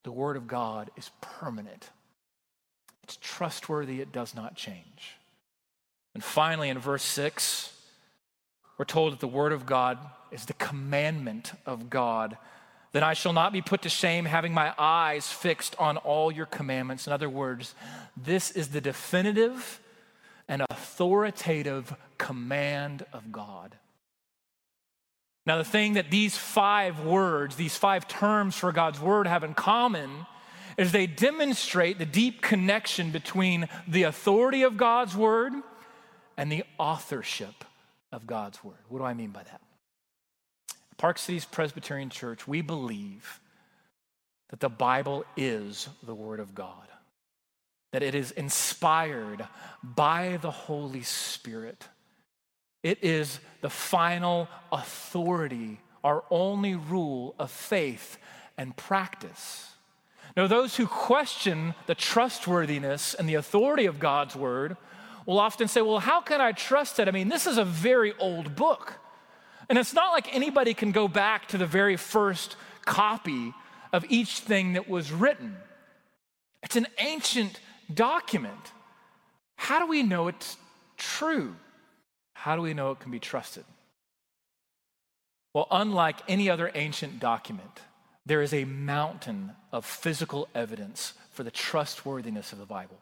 The 0.03 0.11
word 0.11 0.37
of 0.37 0.47
God 0.47 0.89
is 0.97 1.11
permanent, 1.21 1.89
it's 3.03 3.17
trustworthy, 3.21 4.01
it 4.01 4.11
does 4.11 4.35
not 4.35 4.55
change. 4.55 5.17
And 6.13 6.23
finally, 6.23 6.69
in 6.69 6.77
verse 6.77 7.03
6, 7.03 7.73
we're 8.77 8.85
told 8.85 9.13
that 9.13 9.19
the 9.19 9.27
word 9.27 9.53
of 9.53 9.65
God 9.65 9.97
is 10.31 10.45
the 10.45 10.53
commandment 10.53 11.53
of 11.65 11.89
God. 11.89 12.37
That 12.93 13.03
I 13.03 13.13
shall 13.13 13.31
not 13.31 13.53
be 13.53 13.61
put 13.61 13.83
to 13.83 13.89
shame, 13.89 14.25
having 14.25 14.53
my 14.53 14.73
eyes 14.77 15.31
fixed 15.31 15.75
on 15.79 15.95
all 15.97 16.29
your 16.31 16.45
commandments. 16.45 17.07
In 17.07 17.13
other 17.13 17.29
words, 17.29 17.73
this 18.17 18.51
is 18.51 18.69
the 18.69 18.81
definitive 18.81 19.79
and 20.47 20.63
authoritative 20.69 21.95
command 22.17 23.05
of 23.13 23.31
God. 23.31 23.77
Now, 25.45 25.57
the 25.57 25.63
thing 25.63 25.93
that 25.93 26.11
these 26.11 26.37
five 26.37 26.99
words, 27.03 27.55
these 27.55 27.75
five 27.75 28.07
terms 28.07 28.55
for 28.55 28.71
God's 28.71 28.99
word 28.99 29.25
have 29.25 29.43
in 29.43 29.53
common 29.53 30.27
is 30.77 30.91
they 30.91 31.07
demonstrate 31.07 31.97
the 31.97 32.05
deep 32.05 32.41
connection 32.41 33.11
between 33.11 33.67
the 33.87 34.03
authority 34.03 34.63
of 34.63 34.77
God's 34.77 35.15
word 35.15 35.53
and 36.37 36.51
the 36.51 36.63
authorship 36.77 37.65
of 38.11 38.27
God's 38.27 38.63
word. 38.63 38.77
What 38.89 38.99
do 38.99 39.05
I 39.05 39.13
mean 39.13 39.31
by 39.31 39.43
that? 39.43 39.61
Park 40.97 41.17
Cities 41.17 41.45
Presbyterian 41.45 42.09
Church, 42.09 42.47
we 42.47 42.61
believe 42.61 43.39
that 44.51 44.59
the 44.59 44.69
Bible 44.69 45.25
is 45.35 45.89
the 46.03 46.13
word 46.13 46.39
of 46.39 46.53
God, 46.53 46.87
that 47.91 48.03
it 48.03 48.13
is 48.13 48.31
inspired 48.31 49.47
by 49.83 50.37
the 50.41 50.51
Holy 50.51 51.01
Spirit. 51.01 51.87
It 52.83 53.03
is 53.03 53.39
the 53.61 53.69
final 53.69 54.47
authority, 54.71 55.79
our 56.03 56.23
only 56.29 56.75
rule 56.75 57.35
of 57.37 57.51
faith 57.51 58.17
and 58.57 58.75
practice. 58.75 59.69
Now, 60.35 60.47
those 60.47 60.75
who 60.75 60.87
question 60.87 61.75
the 61.87 61.95
trustworthiness 61.95 63.13
and 63.13 63.27
the 63.27 63.35
authority 63.35 63.85
of 63.85 63.99
God's 63.99 64.35
word 64.35 64.77
will 65.25 65.39
often 65.39 65.67
say, 65.67 65.81
Well, 65.81 65.99
how 65.99 66.21
can 66.21 66.41
I 66.41 66.51
trust 66.53 66.99
it? 66.99 67.07
I 67.07 67.11
mean, 67.11 67.29
this 67.29 67.45
is 67.45 67.57
a 67.57 67.65
very 67.65 68.13
old 68.17 68.55
book. 68.55 68.93
And 69.69 69.77
it's 69.77 69.93
not 69.93 70.11
like 70.11 70.33
anybody 70.33 70.73
can 70.73 70.91
go 70.91 71.07
back 71.07 71.47
to 71.49 71.57
the 71.57 71.65
very 71.65 71.95
first 71.95 72.55
copy 72.85 73.53
of 73.93 74.05
each 74.09 74.39
thing 74.39 74.73
that 74.73 74.89
was 74.89 75.11
written. 75.11 75.55
It's 76.63 76.75
an 76.75 76.87
ancient 76.97 77.59
document. 77.93 78.71
How 79.55 79.79
do 79.79 79.87
we 79.87 80.03
know 80.03 80.27
it's 80.27 80.57
true? 80.97 81.55
How 82.41 82.55
do 82.55 82.63
we 82.63 82.73
know 82.73 82.89
it 82.89 82.99
can 82.99 83.11
be 83.11 83.19
trusted? 83.19 83.65
Well, 85.53 85.67
unlike 85.69 86.21
any 86.27 86.49
other 86.49 86.71
ancient 86.73 87.19
document, 87.19 87.81
there 88.25 88.41
is 88.41 88.51
a 88.51 88.65
mountain 88.65 89.51
of 89.71 89.85
physical 89.85 90.47
evidence 90.55 91.13
for 91.33 91.43
the 91.43 91.51
trustworthiness 91.51 92.51
of 92.51 92.57
the 92.57 92.65
Bible. 92.65 92.97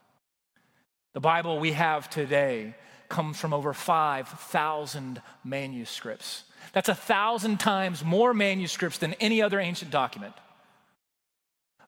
The 1.14 1.22
Bible 1.22 1.58
we 1.58 1.72
have 1.72 2.10
today 2.10 2.76
comes 3.08 3.40
from 3.40 3.54
over 3.54 3.72
5,000 3.72 5.22
manuscripts. 5.46 6.44
That's 6.74 6.90
a 6.90 6.94
thousand 6.94 7.62
times 7.62 8.04
more 8.04 8.34
manuscripts 8.34 8.98
than 8.98 9.14
any 9.22 9.42
other 9.42 9.62
ancient 9.62 9.90
document. 9.90 10.34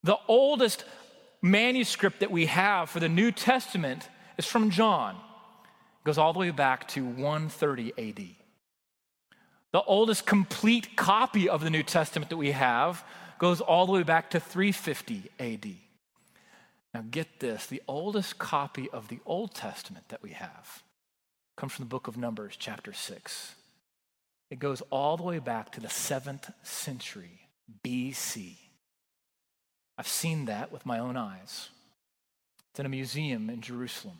The 0.04 0.18
oldest 0.30 0.86
manuscript 1.42 2.22
that 2.22 2.32
we 2.32 2.46
have 2.46 2.90
for 2.90 3.02
the 3.02 3.10
New 3.10 3.34
Testament 3.34 4.08
is 4.38 4.46
from 4.46 4.70
John. 4.70 5.18
Goes 6.04 6.18
all 6.18 6.34
the 6.34 6.40
way 6.40 6.52
back 6.52 6.88
to 6.90 7.06
130 7.06 7.94
AD. 7.98 8.36
The 9.72 9.84
oldest 9.84 10.26
complete 10.26 10.96
copy 10.96 11.48
of 11.48 11.64
the 11.64 11.70
New 11.70 11.84
Testament 11.84 12.30
that 12.30 12.38
we 12.38 12.52
have 12.52 13.04
goes 13.40 13.62
all 13.62 13.86
the 13.86 13.92
way 13.92 14.04
back 14.04 14.30
to 14.32 14.40
350 14.40 15.30
AD. 15.40 15.76
Now, 16.94 17.04
get 17.10 17.40
this 17.40 17.66
the 17.66 17.82
oldest 17.88 18.38
copy 18.38 18.90
of 18.90 19.08
the 19.08 19.20
Old 19.26 19.56
Testament 19.56 20.10
that 20.10 20.22
we 20.22 20.32
have 20.32 20.84
comes 21.56 21.74
from 21.74 21.86
the 21.86 21.90
book 21.90 22.08
of 22.08 22.18
Numbers, 22.18 22.56
chapter 22.58 22.92
6. 22.92 23.56
It 24.50 24.60
goes 24.60 24.82
all 24.90 25.16
the 25.16 25.24
way 25.24 25.40
back 25.40 25.72
to 25.72 25.80
the 25.80 25.90
seventh 25.90 26.52
century 26.64 27.48
BC. 27.84 28.56
I've 29.98 30.08
seen 30.08 30.46
that 30.46 30.72
with 30.72 30.86
my 30.86 31.00
own 31.00 31.16
eyes. 31.16 31.70
It's 32.72 32.80
in 32.80 32.86
a 32.86 32.90
museum 32.90 33.50
in 33.50 33.62
Jerusalem. 33.62 34.18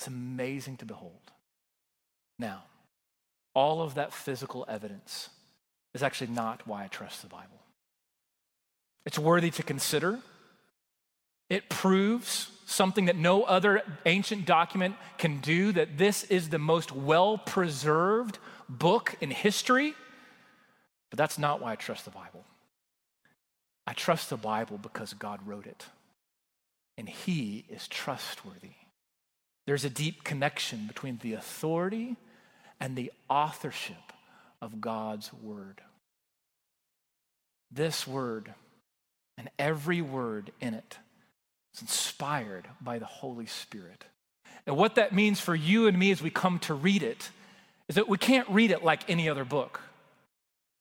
It's 0.00 0.06
amazing 0.06 0.78
to 0.78 0.86
behold. 0.86 1.30
Now, 2.38 2.62
all 3.52 3.82
of 3.82 3.96
that 3.96 4.14
physical 4.14 4.64
evidence 4.66 5.28
is 5.92 6.02
actually 6.02 6.28
not 6.28 6.66
why 6.66 6.84
I 6.84 6.86
trust 6.86 7.20
the 7.20 7.28
Bible. 7.28 7.60
It's 9.04 9.18
worthy 9.18 9.50
to 9.50 9.62
consider. 9.62 10.18
It 11.50 11.68
proves 11.68 12.50
something 12.64 13.04
that 13.04 13.16
no 13.16 13.42
other 13.42 13.82
ancient 14.06 14.46
document 14.46 14.94
can 15.18 15.40
do 15.40 15.70
that 15.72 15.98
this 15.98 16.24
is 16.24 16.48
the 16.48 16.58
most 16.58 16.92
well 16.92 17.36
preserved 17.36 18.38
book 18.70 19.16
in 19.20 19.30
history. 19.30 19.92
But 21.10 21.18
that's 21.18 21.38
not 21.38 21.60
why 21.60 21.72
I 21.72 21.76
trust 21.76 22.06
the 22.06 22.10
Bible. 22.10 22.46
I 23.86 23.92
trust 23.92 24.30
the 24.30 24.38
Bible 24.38 24.78
because 24.78 25.12
God 25.12 25.46
wrote 25.46 25.66
it, 25.66 25.84
and 26.96 27.06
He 27.06 27.66
is 27.68 27.86
trustworthy. 27.86 28.79
There's 29.70 29.84
a 29.84 29.88
deep 29.88 30.24
connection 30.24 30.88
between 30.88 31.20
the 31.22 31.34
authority 31.34 32.16
and 32.80 32.96
the 32.96 33.12
authorship 33.28 34.12
of 34.60 34.80
God's 34.80 35.32
word. 35.32 35.80
This 37.70 38.04
word 38.04 38.52
and 39.38 39.48
every 39.60 40.02
word 40.02 40.50
in 40.60 40.74
it 40.74 40.98
is 41.72 41.82
inspired 41.82 42.66
by 42.80 42.98
the 42.98 43.06
Holy 43.06 43.46
Spirit. 43.46 44.06
And 44.66 44.76
what 44.76 44.96
that 44.96 45.14
means 45.14 45.38
for 45.38 45.54
you 45.54 45.86
and 45.86 45.96
me 45.96 46.10
as 46.10 46.20
we 46.20 46.30
come 46.30 46.58
to 46.60 46.74
read 46.74 47.04
it 47.04 47.30
is 47.88 47.94
that 47.94 48.08
we 48.08 48.18
can't 48.18 48.48
read 48.48 48.72
it 48.72 48.82
like 48.82 49.08
any 49.08 49.28
other 49.28 49.44
book. 49.44 49.80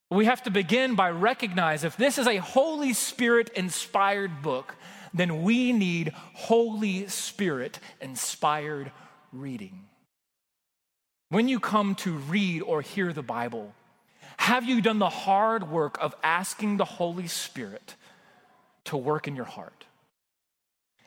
We 0.10 0.26
have 0.26 0.42
to 0.46 0.50
begin 0.50 0.96
by 0.96 1.12
recognize 1.12 1.84
if 1.84 1.96
this 1.96 2.18
is 2.18 2.26
a 2.26 2.38
Holy 2.38 2.94
Spirit 2.94 3.50
inspired 3.50 4.42
book, 4.42 4.74
then 5.14 5.44
we 5.44 5.74
need 5.74 6.14
Holy 6.34 7.08
Spirit 7.08 7.80
inspired 8.02 8.92
reading. 9.32 9.86
When 11.30 11.48
you 11.48 11.60
come 11.60 11.96
to 11.96 12.14
read 12.14 12.62
or 12.62 12.82
hear 12.82 13.14
the 13.14 13.22
Bible, 13.22 13.74
have 14.38 14.64
you 14.64 14.82
done 14.82 15.00
the 15.00 15.10
hard 15.10 15.70
work 15.70 15.98
of 16.02 16.16
asking 16.24 16.78
the 16.78 16.86
Holy 16.86 17.28
Spirit 17.28 17.96
to 18.86 18.98
work 18.98 19.28
in 19.28 19.36
your 19.36 19.46
heart? 19.46 19.86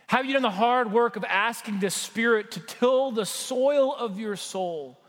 Have 0.07 0.27
you 0.27 0.35
done 0.35 0.43
the 0.43 0.51
hard 0.51 0.93
work 0.93 1.17
of 1.17 1.25
asking 1.25 1.81
the 1.81 1.91
Spirit 1.91 2.51
to 2.53 2.61
till 2.61 3.11
the 3.11 3.25
soil 3.25 3.95
of 3.95 4.21
your 4.21 4.37
soul 4.37 5.01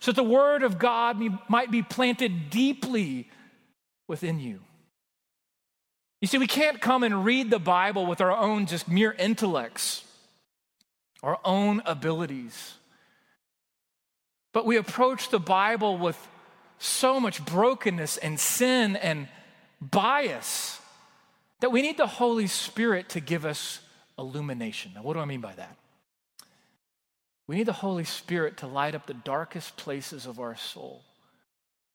so 0.00 0.12
that 0.12 0.16
the 0.16 0.28
Word 0.28 0.62
of 0.62 0.78
God 0.78 1.20
might 1.48 1.70
be 1.70 1.82
planted 1.82 2.50
deeply 2.50 3.30
within 4.06 4.38
you? 4.38 4.60
You 6.22 6.28
see, 6.28 6.38
we 6.38 6.46
can't 6.46 6.80
come 6.80 7.02
and 7.02 7.24
read 7.24 7.50
the 7.50 7.58
Bible 7.58 8.06
with 8.06 8.20
our 8.20 8.30
own 8.30 8.66
just 8.66 8.86
mere 8.86 9.10
intellects, 9.10 10.04
our 11.20 11.40
own 11.44 11.82
abilities. 11.84 12.74
But 14.52 14.64
we 14.64 14.76
approach 14.76 15.30
the 15.30 15.40
Bible 15.40 15.98
with 15.98 16.16
so 16.78 17.18
much 17.18 17.44
brokenness 17.44 18.18
and 18.18 18.38
sin 18.38 18.94
and 18.94 19.26
bias 19.80 20.80
that 21.58 21.72
we 21.72 21.82
need 21.82 21.96
the 21.96 22.06
Holy 22.06 22.46
Spirit 22.46 23.08
to 23.10 23.20
give 23.20 23.44
us 23.44 23.80
illumination. 24.16 24.92
Now, 24.94 25.02
what 25.02 25.14
do 25.14 25.18
I 25.20 25.24
mean 25.24 25.40
by 25.40 25.54
that? 25.54 25.76
We 27.48 27.56
need 27.56 27.66
the 27.66 27.72
Holy 27.72 28.04
Spirit 28.04 28.58
to 28.58 28.68
light 28.68 28.94
up 28.94 29.06
the 29.06 29.14
darkest 29.14 29.76
places 29.76 30.26
of 30.26 30.38
our 30.38 30.54
soul, 30.54 31.02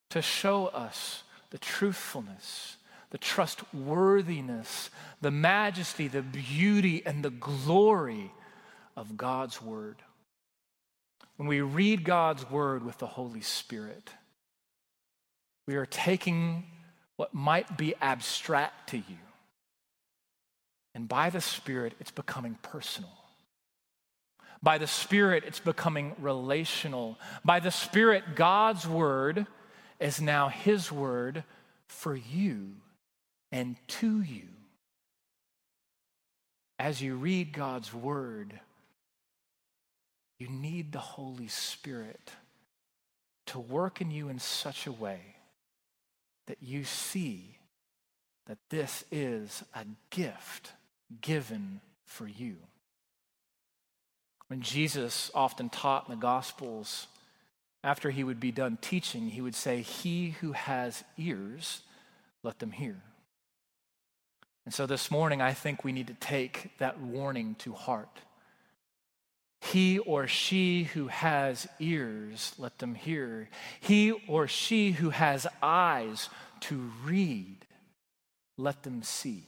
to 0.09 0.21
show 0.21 0.67
us 0.67 1.23
the 1.49 1.57
truthfulness, 1.57 2.76
the 3.09 3.17
trustworthiness, 3.17 4.89
the 5.21 5.31
majesty, 5.31 6.07
the 6.07 6.21
beauty, 6.21 7.03
and 7.05 7.23
the 7.23 7.29
glory 7.29 8.31
of 8.95 9.17
God's 9.17 9.61
Word. 9.61 9.97
When 11.37 11.47
we 11.47 11.61
read 11.61 12.03
God's 12.03 12.49
Word 12.49 12.83
with 12.83 12.97
the 12.97 13.07
Holy 13.07 13.41
Spirit, 13.41 14.09
we 15.67 15.75
are 15.75 15.85
taking 15.85 16.65
what 17.15 17.33
might 17.33 17.77
be 17.77 17.95
abstract 18.01 18.89
to 18.89 18.97
you 18.97 19.17
and 20.97 21.07
by 21.07 21.29
the 21.29 21.41
Spirit, 21.41 21.93
it's 21.99 22.09
becoming 22.09 22.57
personal. 22.63 23.11
By 24.63 24.79
the 24.79 24.87
Spirit, 24.87 25.43
it's 25.45 25.59
becoming 25.59 26.15
relational. 26.17 27.19
By 27.45 27.59
the 27.59 27.69
Spirit, 27.69 28.35
God's 28.35 28.87
word 28.87 29.45
is 29.99 30.19
now 30.19 30.47
His 30.47 30.91
word 30.91 31.43
for 31.85 32.15
you 32.15 32.71
and 33.51 33.75
to 33.87 34.21
you. 34.21 34.47
As 36.79 37.01
you 37.01 37.15
read 37.15 37.53
God's 37.53 37.93
word, 37.93 38.59
you 40.39 40.47
need 40.47 40.91
the 40.91 40.99
Holy 40.99 41.47
Spirit 41.47 42.31
to 43.47 43.59
work 43.59 44.01
in 44.01 44.11
you 44.11 44.29
in 44.29 44.39
such 44.39 44.85
a 44.85 44.91
way 44.91 45.21
that 46.45 46.57
you 46.61 46.83
see 46.83 47.57
that 48.45 48.57
this 48.69 49.03
is 49.11 49.63
a 49.73 49.85
gift 50.09 50.71
given 51.21 51.81
for 52.05 52.27
you. 52.27 52.57
When 54.47 54.61
Jesus 54.61 55.29
often 55.35 55.69
taught 55.69 56.07
in 56.07 56.15
the 56.15 56.21
Gospels, 56.21 57.07
after 57.83 58.09
he 58.09 58.23
would 58.23 58.39
be 58.39 58.51
done 58.51 58.77
teaching, 58.81 59.29
he 59.29 59.41
would 59.41 59.55
say, 59.55 59.81
He 59.81 60.31
who 60.41 60.53
has 60.53 61.03
ears, 61.17 61.81
let 62.43 62.59
them 62.59 62.71
hear. 62.71 63.01
And 64.67 64.73
so 64.73 64.85
this 64.85 65.09
morning, 65.09 65.41
I 65.41 65.53
think 65.53 65.85
we 65.85 65.93
need 65.93 66.07
to 66.07 66.13
take 66.13 66.77
that 66.79 66.99
warning 66.99 67.55
to 67.59 67.71
heart. 67.71 68.19
He 69.61 69.97
or 69.99 70.27
she 70.27 70.83
who 70.83 71.07
has 71.07 71.69
ears, 71.79 72.53
let 72.57 72.77
them 72.79 72.93
hear. 72.93 73.47
He 73.79 74.11
or 74.27 74.45
she 74.49 74.91
who 74.91 75.11
has 75.11 75.47
eyes 75.63 76.27
to 76.59 76.91
read, 77.05 77.65
let 78.57 78.83
them 78.83 79.03
see. 79.03 79.45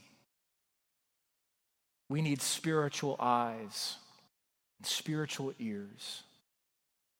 We 2.07 2.21
need 2.21 2.41
spiritual 2.41 3.17
eyes 3.19 3.97
and 4.77 4.87
spiritual 4.87 5.51
ears 5.59 6.23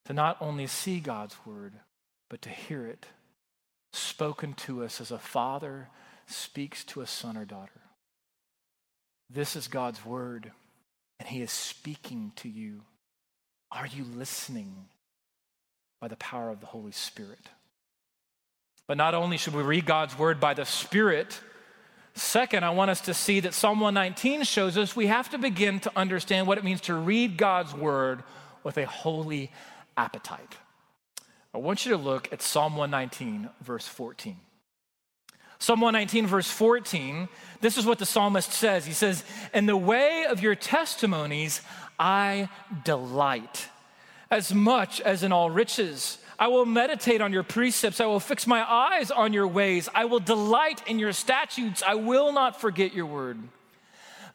to 0.06 0.14
not 0.14 0.38
only 0.40 0.68
see 0.68 1.02
God's 1.02 1.36
word, 1.46 1.74
but 2.30 2.42
to 2.44 2.50
hear 2.50 2.88
it 2.88 3.08
spoken 3.92 4.54
to 4.54 4.86
us 4.86 5.02
as 5.02 5.12
a 5.12 5.20
father 5.20 5.90
speaks 6.28 6.86
to 6.86 7.02
a 7.02 7.06
son 7.06 7.36
or 7.36 7.44
daughter. 7.44 7.79
This 9.30 9.56
is 9.56 9.68
God's 9.68 10.04
word, 10.06 10.52
and 11.20 11.28
he 11.28 11.42
is 11.42 11.52
speaking 11.52 12.32
to 12.38 12.50
you. 12.50 12.82
Are 13.72 13.88
you 13.88 14.04
listening 14.16 14.88
by 16.02 16.08
the 16.08 16.16
power 16.16 16.50
of 16.50 16.60
the 16.60 16.66
Holy 16.66 16.92
Spirit? 16.92 17.50
But 18.88 18.98
not 18.98 19.14
only 19.14 19.38
should 19.38 19.54
we 19.54 19.62
read 19.62 19.86
God's 19.86 20.18
word 20.18 20.40
by 20.40 20.56
the 20.56 20.66
Spirit, 20.66 21.40
Second, 22.20 22.66
I 22.66 22.72
want 22.72 22.92
us 22.92 23.02
to 23.02 23.14
see 23.14 23.40
that 23.42 23.54
Psalm 23.54 23.80
119 23.80 24.44
shows 24.44 24.78
us 24.78 24.96
we 24.96 25.08
have 25.08 25.30
to 25.30 25.38
begin 25.38 25.80
to 25.82 25.92
understand 25.96 26.48
what 26.48 26.58
it 26.58 26.64
means 26.64 26.82
to 26.82 26.94
read 26.94 27.38
God's 27.38 27.74
word 27.74 28.24
with 28.64 28.78
a 28.78 28.86
holy 28.86 29.52
appetite. 29.96 30.58
I 31.54 31.60
want 31.60 31.86
you 31.86 31.92
to 31.92 31.98
look 31.98 32.32
at 32.34 32.42
Psalm 32.42 32.76
119, 32.76 33.50
verse 33.62 33.88
14. 33.88 34.38
Psalm 35.60 35.82
119, 35.82 36.26
verse 36.26 36.50
14, 36.50 37.28
this 37.60 37.78
is 37.78 37.86
what 37.86 38.00
the 38.00 38.06
psalmist 38.06 38.52
says. 38.54 38.86
He 38.86 38.94
says, 38.94 39.24
In 39.54 39.66
the 39.66 39.76
way 39.76 40.26
of 40.30 40.42
your 40.42 40.56
testimonies, 40.56 41.62
I 42.00 42.48
delight 42.86 43.68
as 44.32 44.54
much 44.54 45.02
as 45.02 45.22
in 45.24 45.34
all 45.34 45.50
riches. 45.50 46.18
I 46.40 46.48
will 46.48 46.66
meditate 46.66 47.20
on 47.20 47.34
your 47.34 47.44
precepts. 47.44 48.00
I 48.00 48.06
will 48.06 48.22
fix 48.22 48.48
my 48.48 48.64
eyes 48.64 49.12
on 49.12 49.34
your 49.34 49.48
ways. 49.48 49.90
I 49.94 50.06
will 50.06 50.22
delight 50.22 50.82
in 50.88 50.98
your 50.98 51.12
statutes. 51.12 51.84
I 51.86 51.96
will 51.96 52.32
not 52.32 52.62
forget 52.62 52.94
your 52.94 53.08
word. 53.08 53.40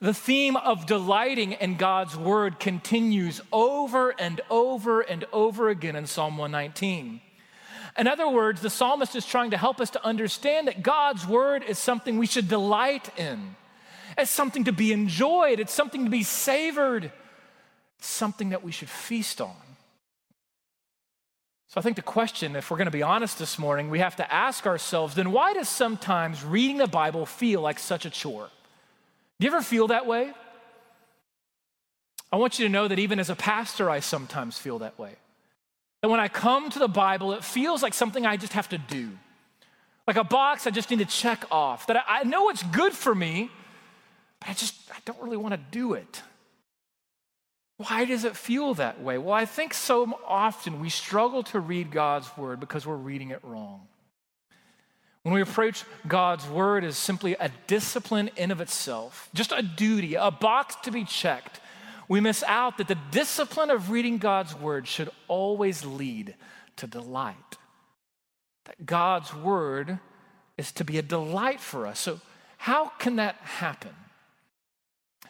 The 0.00 0.12
theme 0.12 0.56
of 0.56 0.84
delighting 0.84 1.52
in 1.52 1.76
God's 1.76 2.14
word 2.14 2.60
continues 2.60 3.40
over 3.50 4.10
and 4.10 4.42
over 4.50 5.00
and 5.00 5.24
over 5.32 5.70
again 5.70 5.96
in 5.96 6.06
Psalm 6.06 6.36
119. 6.36 7.22
In 7.96 8.08
other 8.08 8.28
words, 8.28 8.60
the 8.60 8.70
psalmist 8.70 9.14
is 9.14 9.24
trying 9.24 9.52
to 9.52 9.56
help 9.56 9.80
us 9.80 9.90
to 9.90 10.04
understand 10.04 10.66
that 10.66 10.82
God's 10.82 11.26
word 11.26 11.62
is 11.62 11.78
something 11.78 12.18
we 12.18 12.26
should 12.26 12.48
delight 12.48 13.08
in. 13.18 13.54
It's 14.18 14.30
something 14.30 14.64
to 14.64 14.72
be 14.72 14.92
enjoyed, 14.92 15.60
it's 15.60 15.72
something 15.72 16.04
to 16.04 16.10
be 16.10 16.22
savored, 16.22 17.10
it's 17.98 18.06
something 18.06 18.50
that 18.50 18.64
we 18.64 18.72
should 18.72 18.88
feast 18.88 19.40
on. 19.40 19.54
So 21.68 21.80
I 21.80 21.82
think 21.82 21.96
the 21.96 22.02
question, 22.02 22.54
if 22.54 22.70
we're 22.70 22.76
going 22.76 22.86
to 22.86 22.92
be 22.92 23.02
honest 23.02 23.38
this 23.38 23.58
morning, 23.58 23.90
we 23.90 23.98
have 23.98 24.14
to 24.16 24.32
ask 24.32 24.66
ourselves 24.66 25.16
then 25.16 25.32
why 25.32 25.54
does 25.54 25.68
sometimes 25.68 26.44
reading 26.44 26.78
the 26.78 26.86
Bible 26.86 27.26
feel 27.26 27.60
like 27.60 27.80
such 27.80 28.04
a 28.04 28.10
chore? 28.10 28.48
Do 29.40 29.46
you 29.46 29.52
ever 29.52 29.62
feel 29.62 29.88
that 29.88 30.06
way? 30.06 30.32
I 32.32 32.36
want 32.36 32.58
you 32.58 32.66
to 32.66 32.72
know 32.72 32.86
that 32.86 32.98
even 32.98 33.18
as 33.18 33.30
a 33.30 33.36
pastor, 33.36 33.90
I 33.90 34.00
sometimes 34.00 34.58
feel 34.58 34.78
that 34.80 34.98
way. 34.98 35.16
That 36.04 36.10
when 36.10 36.20
I 36.20 36.28
come 36.28 36.68
to 36.68 36.78
the 36.78 36.86
Bible, 36.86 37.32
it 37.32 37.42
feels 37.42 37.82
like 37.82 37.94
something 37.94 38.26
I 38.26 38.36
just 38.36 38.52
have 38.52 38.68
to 38.68 38.76
do, 38.76 39.08
like 40.06 40.16
a 40.16 40.22
box 40.22 40.66
I 40.66 40.70
just 40.70 40.90
need 40.90 40.98
to 40.98 41.06
check 41.06 41.46
off. 41.50 41.86
That 41.86 41.96
I, 41.96 42.20
I 42.20 42.24
know 42.24 42.50
it's 42.50 42.62
good 42.62 42.92
for 42.92 43.14
me, 43.14 43.48
but 44.38 44.50
I 44.50 44.52
just 44.52 44.74
I 44.90 44.98
don't 45.06 45.18
really 45.22 45.38
want 45.38 45.54
to 45.54 45.60
do 45.70 45.94
it. 45.94 46.20
Why 47.78 48.04
does 48.04 48.24
it 48.24 48.36
feel 48.36 48.74
that 48.74 49.00
way? 49.00 49.16
Well, 49.16 49.32
I 49.32 49.46
think 49.46 49.72
so 49.72 50.20
often 50.26 50.78
we 50.78 50.90
struggle 50.90 51.42
to 51.44 51.58
read 51.58 51.90
God's 51.90 52.36
word 52.36 52.60
because 52.60 52.84
we're 52.84 52.96
reading 52.96 53.30
it 53.30 53.40
wrong. 53.42 53.88
When 55.22 55.32
we 55.32 55.40
approach 55.40 55.84
God's 56.06 56.46
word 56.46 56.84
as 56.84 56.98
simply 56.98 57.34
a 57.40 57.50
discipline 57.66 58.28
in 58.36 58.50
of 58.50 58.60
itself, 58.60 59.30
just 59.32 59.52
a 59.52 59.62
duty, 59.62 60.16
a 60.16 60.30
box 60.30 60.76
to 60.82 60.90
be 60.90 61.04
checked, 61.04 61.60
we 62.08 62.20
miss 62.20 62.42
out 62.44 62.78
that 62.78 62.88
the 62.88 62.98
discipline 63.10 63.70
of 63.70 63.90
reading 63.90 64.18
God's 64.18 64.54
word 64.54 64.86
should 64.86 65.10
always 65.28 65.84
lead 65.84 66.34
to 66.76 66.86
delight. 66.86 67.58
That 68.64 68.86
God's 68.86 69.34
word 69.34 69.98
is 70.56 70.72
to 70.72 70.84
be 70.84 70.98
a 70.98 71.02
delight 71.02 71.60
for 71.60 71.86
us. 71.86 72.00
So, 72.00 72.20
how 72.58 72.88
can 72.98 73.16
that 73.16 73.36
happen? 73.36 73.94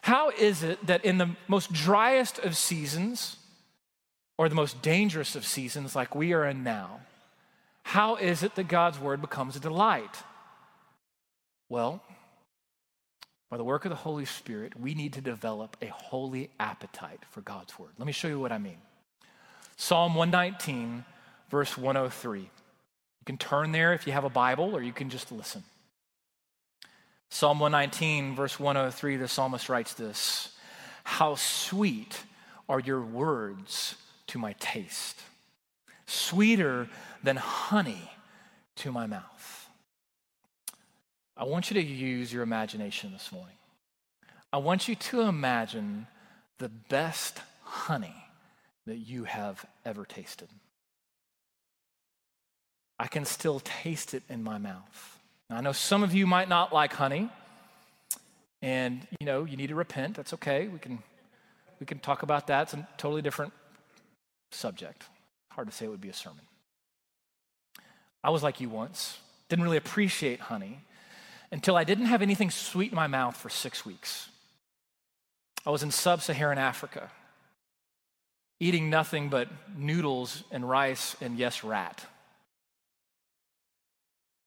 How 0.03 0.31
is 0.31 0.63
it 0.63 0.87
that 0.87 1.05
in 1.05 1.19
the 1.19 1.31
most 1.49 1.73
driest 1.73 2.39
of 2.39 2.57
seasons, 2.57 3.37
or 4.37 4.49
the 4.49 4.55
most 4.55 4.83
dangerous 4.83 5.35
of 5.37 5.47
seasons 5.47 5.97
like 5.97 6.15
we 6.15 6.33
are 6.33 6.45
in 6.45 6.63
now, 6.63 7.01
how 7.85 8.17
is 8.17 8.43
it 8.43 8.55
that 8.55 8.69
God's 8.69 8.99
word 8.99 9.21
becomes 9.21 9.57
a 9.57 9.61
delight? 9.61 10.23
Well, 11.69 12.03
by 13.55 13.59
the 13.59 13.63
work 13.63 13.85
of 13.85 13.91
the 13.91 13.95
Holy 13.95 14.25
Spirit, 14.25 14.73
we 14.81 14.95
need 14.95 15.13
to 15.13 15.21
develop 15.21 15.77
a 15.81 15.87
holy 15.87 16.51
appetite 16.59 17.21
for 17.31 17.41
God's 17.41 17.79
word. 17.79 17.91
Let 17.99 18.05
me 18.05 18.11
show 18.11 18.27
you 18.27 18.41
what 18.41 18.51
I 18.51 18.59
mean. 18.59 18.79
Psalm 19.77 20.17
119, 20.17 21.05
verse 21.53 21.79
103. 21.79 22.41
You 22.41 22.49
can 23.25 23.39
turn 23.39 23.71
there 23.71 23.93
if 23.93 24.09
you 24.09 24.13
have 24.13 24.25
a 24.25 24.29
Bible, 24.29 24.75
or 24.75 24.83
you 24.83 24.93
can 24.93 25.09
just 25.09 25.31
listen. 25.31 25.63
Psalm 27.31 27.61
119, 27.61 28.35
verse 28.35 28.59
103, 28.59 29.19
the 29.19 29.29
psalmist 29.29 29.69
writes 29.69 29.95
this 29.95 30.51
How 31.05 31.37
sweet 31.37 32.25
are 32.69 32.81
your 32.81 33.03
words 33.03 33.95
to 34.27 34.39
my 34.41 34.55
taste, 34.59 35.21
sweeter 36.07 36.89
than 37.23 37.37
honey 37.37 38.11
to 38.79 38.91
my 38.91 39.07
mouth. 39.07 39.34
I 41.37 41.45
want 41.45 41.71
you 41.71 41.75
to 41.75 41.87
use 41.87 42.33
your 42.33 42.43
imagination 42.43 43.13
this 43.13 43.33
morning. 43.33 43.57
I 44.53 44.59
want 44.59 44.87
you 44.87 44.95
to 44.95 45.23
imagine 45.23 46.07
the 46.59 46.69
best 46.69 47.41
honey 47.63 48.15
that 48.87 48.99
you 48.99 49.25
have 49.25 49.65
ever 49.85 50.05
tasted. 50.05 50.49
I 53.01 53.09
can 53.09 53.25
still 53.25 53.61
taste 53.61 54.15
it 54.15 54.23
in 54.29 54.45
my 54.45 54.59
mouth. 54.59 55.19
Now, 55.51 55.57
I 55.57 55.61
know 55.61 55.73
some 55.73 56.05
of 56.05 56.15
you 56.15 56.27
might 56.27 56.49
not 56.49 56.73
like 56.73 56.93
honey, 56.93 57.29
and 58.63 59.05
you 59.19 59.27
know, 59.27 59.45
you 59.45 59.57
need 59.57 59.69
to 59.69 59.75
repent. 59.75 60.15
That's 60.15 60.33
okay. 60.35 60.69
We 60.69 60.79
can 60.79 61.03
we 61.81 61.87
can 61.87 61.99
talk 61.99 62.23
about 62.23 62.47
that. 62.47 62.63
It's 62.63 62.75
a 62.75 62.89
totally 62.97 63.23
different 63.23 63.53
subject. 64.53 65.03
Hard 65.51 65.69
to 65.69 65.75
say 65.75 65.87
it 65.87 65.89
would 65.89 66.01
be 66.01 66.09
a 66.09 66.15
sermon. 66.15 66.41
I 68.23 68.31
was 68.31 68.45
like 68.45 68.61
you 68.61 68.69
once. 68.69 69.19
Didn't 69.49 69.65
really 69.65 69.77
appreciate 69.77 70.41
honey 70.41 70.81
until 71.53 71.77
I 71.77 71.85
didn't 71.85 72.07
have 72.07 72.23
anything 72.23 72.51
sweet 72.51 72.91
in 72.91 72.97
my 72.97 73.07
mouth 73.07 73.37
for 73.37 73.49
6 73.49 73.87
weeks. 73.87 74.29
I 75.67 75.71
was 75.71 75.83
in 75.83 75.91
sub-Saharan 75.91 76.59
Africa 76.59 77.11
eating 78.61 78.89
nothing 78.89 79.29
but 79.29 79.49
noodles 79.77 80.45
and 80.51 80.69
rice 80.69 81.17
and 81.21 81.37
yes, 81.39 81.65
rat. 81.65 82.05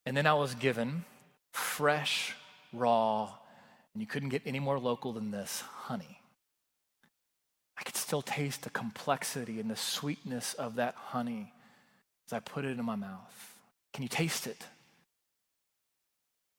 And 0.06 0.16
then 0.16 0.26
I 0.26 0.34
was 0.34 0.56
given 0.56 1.04
fresh, 1.52 2.36
raw, 2.72 3.30
and 3.94 4.02
you 4.02 4.08
couldn't 4.08 4.30
get 4.30 4.44
any 4.46 4.60
more 4.60 4.80
local 4.80 5.12
than 5.12 5.32
this 5.32 5.62
honey. 5.62 6.22
I 7.78 7.84
could 7.84 7.96
still 7.96 8.22
taste 8.22 8.64
the 8.64 8.70
complexity 8.70 9.60
and 9.60 9.70
the 9.70 9.76
sweetness 9.76 10.54
of 10.54 10.76
that 10.76 10.96
honey 10.96 11.54
as 12.26 12.34
I 12.34 12.40
put 12.40 12.66
it 12.66 12.80
in 12.80 12.86
my 12.86 12.96
mouth. 12.96 13.56
Can 13.94 14.04
you 14.04 14.10
taste 14.10 14.48
it? 14.48 14.66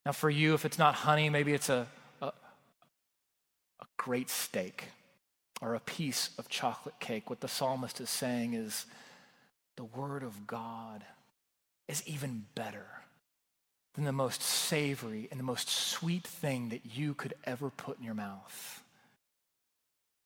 Now, 0.06 0.12
for 0.12 0.30
you, 0.30 0.54
if 0.54 0.64
it's 0.64 0.78
not 0.78 0.94
honey, 0.94 1.28
maybe 1.28 1.52
it's 1.52 1.68
a, 1.68 1.86
a, 2.22 2.26
a 2.26 3.86
great 3.96 4.30
steak 4.30 4.84
or 5.60 5.74
a 5.74 5.80
piece 5.80 6.30
of 6.38 6.48
chocolate 6.48 6.98
cake. 7.00 7.28
What 7.28 7.40
the 7.40 7.48
psalmist 7.48 8.00
is 8.00 8.10
saying 8.10 8.54
is 8.54 8.86
the 9.76 9.84
word 9.84 10.22
of 10.22 10.46
God 10.46 11.04
is 11.88 12.06
even 12.06 12.46
better 12.54 12.86
than 13.94 14.04
the 14.04 14.12
most 14.12 14.42
savory 14.42 15.28
and 15.30 15.40
the 15.40 15.44
most 15.44 15.68
sweet 15.68 16.24
thing 16.24 16.68
that 16.68 16.82
you 16.84 17.14
could 17.14 17.34
ever 17.44 17.70
put 17.70 17.98
in 17.98 18.04
your 18.04 18.14
mouth. 18.14 18.82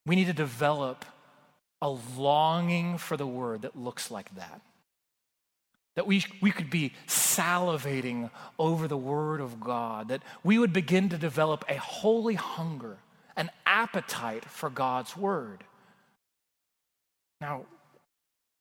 We 0.05 0.17
need 0.17 0.27
to 0.27 0.33
develop 0.33 1.05
a 1.81 1.89
longing 1.89 2.99
for 2.99 3.17
the 3.17 3.27
word 3.27 3.63
that 3.63 3.77
looks 3.77 4.11
like 4.11 4.35
that. 4.35 4.61
That 5.95 6.07
we, 6.07 6.25
we 6.41 6.51
could 6.51 6.71
be 6.71 6.93
salivating 7.07 8.31
over 8.59 8.89
the 8.89 8.97
word 8.97 9.41
of 9.41 9.61
God, 9.61 10.09
that 10.09 10.23
we 10.43 10.59
would 10.59 10.73
begin 10.73 11.11
to 11.11 11.19
develop 11.19 11.65
a 11.69 11.77
holy 11.77 12.35
hunger, 12.35 12.97
an 13.37 13.51
appetite 13.67 14.45
for 14.47 14.71
God's 14.71 15.17
word. 15.17 15.65
Now, 17.41 17.67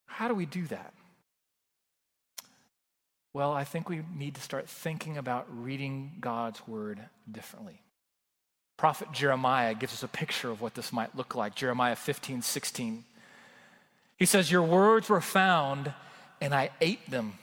how 0.07 0.27
do 0.27 0.33
we 0.33 0.45
do 0.45 0.65
that? 0.67 0.93
Well, 3.33 3.53
I 3.53 3.63
think 3.63 3.87
we 3.87 4.01
need 4.13 4.35
to 4.35 4.41
start 4.41 4.67
thinking 4.67 5.17
about 5.17 5.47
reading 5.49 6.11
God's 6.19 6.67
word 6.67 6.99
differently. 7.31 7.81
Prophet 8.77 9.11
Jeremiah 9.13 9.73
gives 9.73 9.93
us 9.93 10.03
a 10.03 10.07
picture 10.07 10.49
of 10.49 10.59
what 10.59 10.73
this 10.73 10.91
might 10.91 11.15
look 11.15 11.35
like. 11.35 11.55
Jeremiah 11.55 11.95
15, 11.95 12.41
16. 12.41 13.05
He 14.17 14.25
says, 14.25 14.51
Your 14.51 14.63
words 14.63 15.07
were 15.07 15.21
found, 15.21 15.93
and 16.41 16.53
I 16.53 16.71
ate 16.81 17.09
them. 17.09 17.33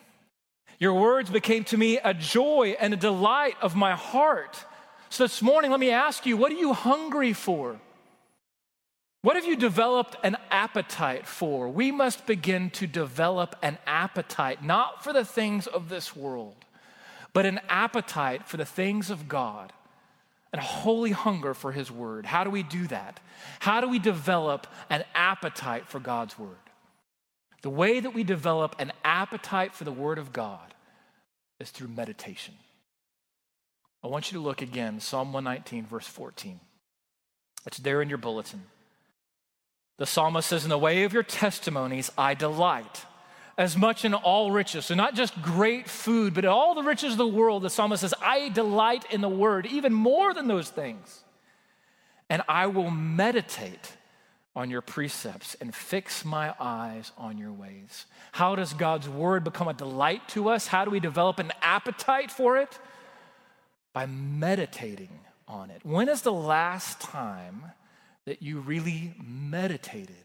Your 0.78 0.94
words 0.94 1.30
became 1.30 1.64
to 1.64 1.76
me 1.76 1.98
a 1.98 2.12
joy 2.12 2.76
and 2.78 2.92
a 2.92 2.96
delight 2.96 3.54
of 3.62 3.74
my 3.74 3.94
heart. 3.94 4.64
So 5.08 5.24
this 5.24 5.40
morning, 5.40 5.70
let 5.70 5.80
me 5.80 5.90
ask 5.90 6.26
you, 6.26 6.36
what 6.36 6.52
are 6.52 6.56
you 6.56 6.72
hungry 6.72 7.32
for? 7.32 7.80
What 9.22 9.34
have 9.34 9.46
you 9.46 9.56
developed 9.56 10.16
an 10.22 10.36
appetite 10.50 11.26
for? 11.26 11.68
We 11.68 11.90
must 11.90 12.26
begin 12.26 12.70
to 12.70 12.86
develop 12.86 13.56
an 13.62 13.78
appetite, 13.86 14.62
not 14.62 15.02
for 15.02 15.12
the 15.12 15.24
things 15.24 15.66
of 15.66 15.88
this 15.88 16.14
world, 16.14 16.54
but 17.32 17.44
an 17.44 17.60
appetite 17.68 18.46
for 18.46 18.56
the 18.56 18.64
things 18.64 19.10
of 19.10 19.28
God 19.28 19.72
and 20.52 20.60
a 20.60 20.64
holy 20.64 21.10
hunger 21.10 21.52
for 21.52 21.72
His 21.72 21.90
Word. 21.90 22.26
How 22.26 22.44
do 22.44 22.50
we 22.50 22.62
do 22.62 22.86
that? 22.86 23.18
How 23.58 23.80
do 23.80 23.88
we 23.88 23.98
develop 23.98 24.68
an 24.88 25.04
appetite 25.14 25.88
for 25.88 25.98
God's 25.98 26.38
Word? 26.38 26.56
The 27.68 27.74
way 27.74 28.00
that 28.00 28.14
we 28.14 28.24
develop 28.24 28.76
an 28.78 28.94
appetite 29.04 29.74
for 29.74 29.84
the 29.84 29.92
Word 29.92 30.16
of 30.16 30.32
God 30.32 30.72
is 31.60 31.68
through 31.68 31.88
meditation. 31.88 32.54
I 34.02 34.06
want 34.06 34.32
you 34.32 34.38
to 34.38 34.42
look 34.42 34.62
again, 34.62 35.00
Psalm 35.00 35.34
119, 35.34 35.84
verse 35.84 36.06
14. 36.06 36.60
It's 37.66 37.76
there 37.76 38.00
in 38.00 38.08
your 38.08 38.16
bulletin. 38.16 38.62
The 39.98 40.06
psalmist 40.06 40.48
says, 40.48 40.64
In 40.64 40.70
the 40.70 40.78
way 40.78 41.04
of 41.04 41.12
your 41.12 41.22
testimonies, 41.22 42.10
I 42.16 42.32
delight 42.32 43.04
as 43.58 43.76
much 43.76 44.02
in 44.02 44.14
all 44.14 44.50
riches. 44.50 44.86
So, 44.86 44.94
not 44.94 45.14
just 45.14 45.42
great 45.42 45.90
food, 45.90 46.32
but 46.32 46.46
all 46.46 46.74
the 46.74 46.82
riches 46.82 47.12
of 47.12 47.18
the 47.18 47.28
world. 47.28 47.64
The 47.64 47.68
psalmist 47.68 48.00
says, 48.00 48.14
I 48.22 48.48
delight 48.48 49.04
in 49.10 49.20
the 49.20 49.28
word, 49.28 49.66
even 49.66 49.92
more 49.92 50.32
than 50.32 50.48
those 50.48 50.70
things. 50.70 51.22
And 52.30 52.40
I 52.48 52.68
will 52.68 52.90
meditate 52.90 53.97
on 54.58 54.70
your 54.70 54.82
precepts 54.82 55.54
and 55.60 55.72
fix 55.72 56.24
my 56.24 56.52
eyes 56.58 57.12
on 57.16 57.38
your 57.38 57.52
ways. 57.52 58.06
How 58.32 58.56
does 58.56 58.72
God's 58.72 59.08
word 59.08 59.44
become 59.44 59.68
a 59.68 59.72
delight 59.72 60.26
to 60.30 60.48
us? 60.48 60.66
How 60.66 60.84
do 60.84 60.90
we 60.90 60.98
develop 60.98 61.38
an 61.38 61.52
appetite 61.62 62.30
for 62.30 62.58
it? 62.58 62.78
By 63.92 64.06
meditating 64.06 65.20
on 65.46 65.70
it. 65.70 65.80
When 65.84 66.08
is 66.08 66.22
the 66.22 66.32
last 66.32 67.00
time 67.00 67.62
that 68.28 68.42
you 68.42 68.60
really 68.60 69.14
meditated 69.26 70.16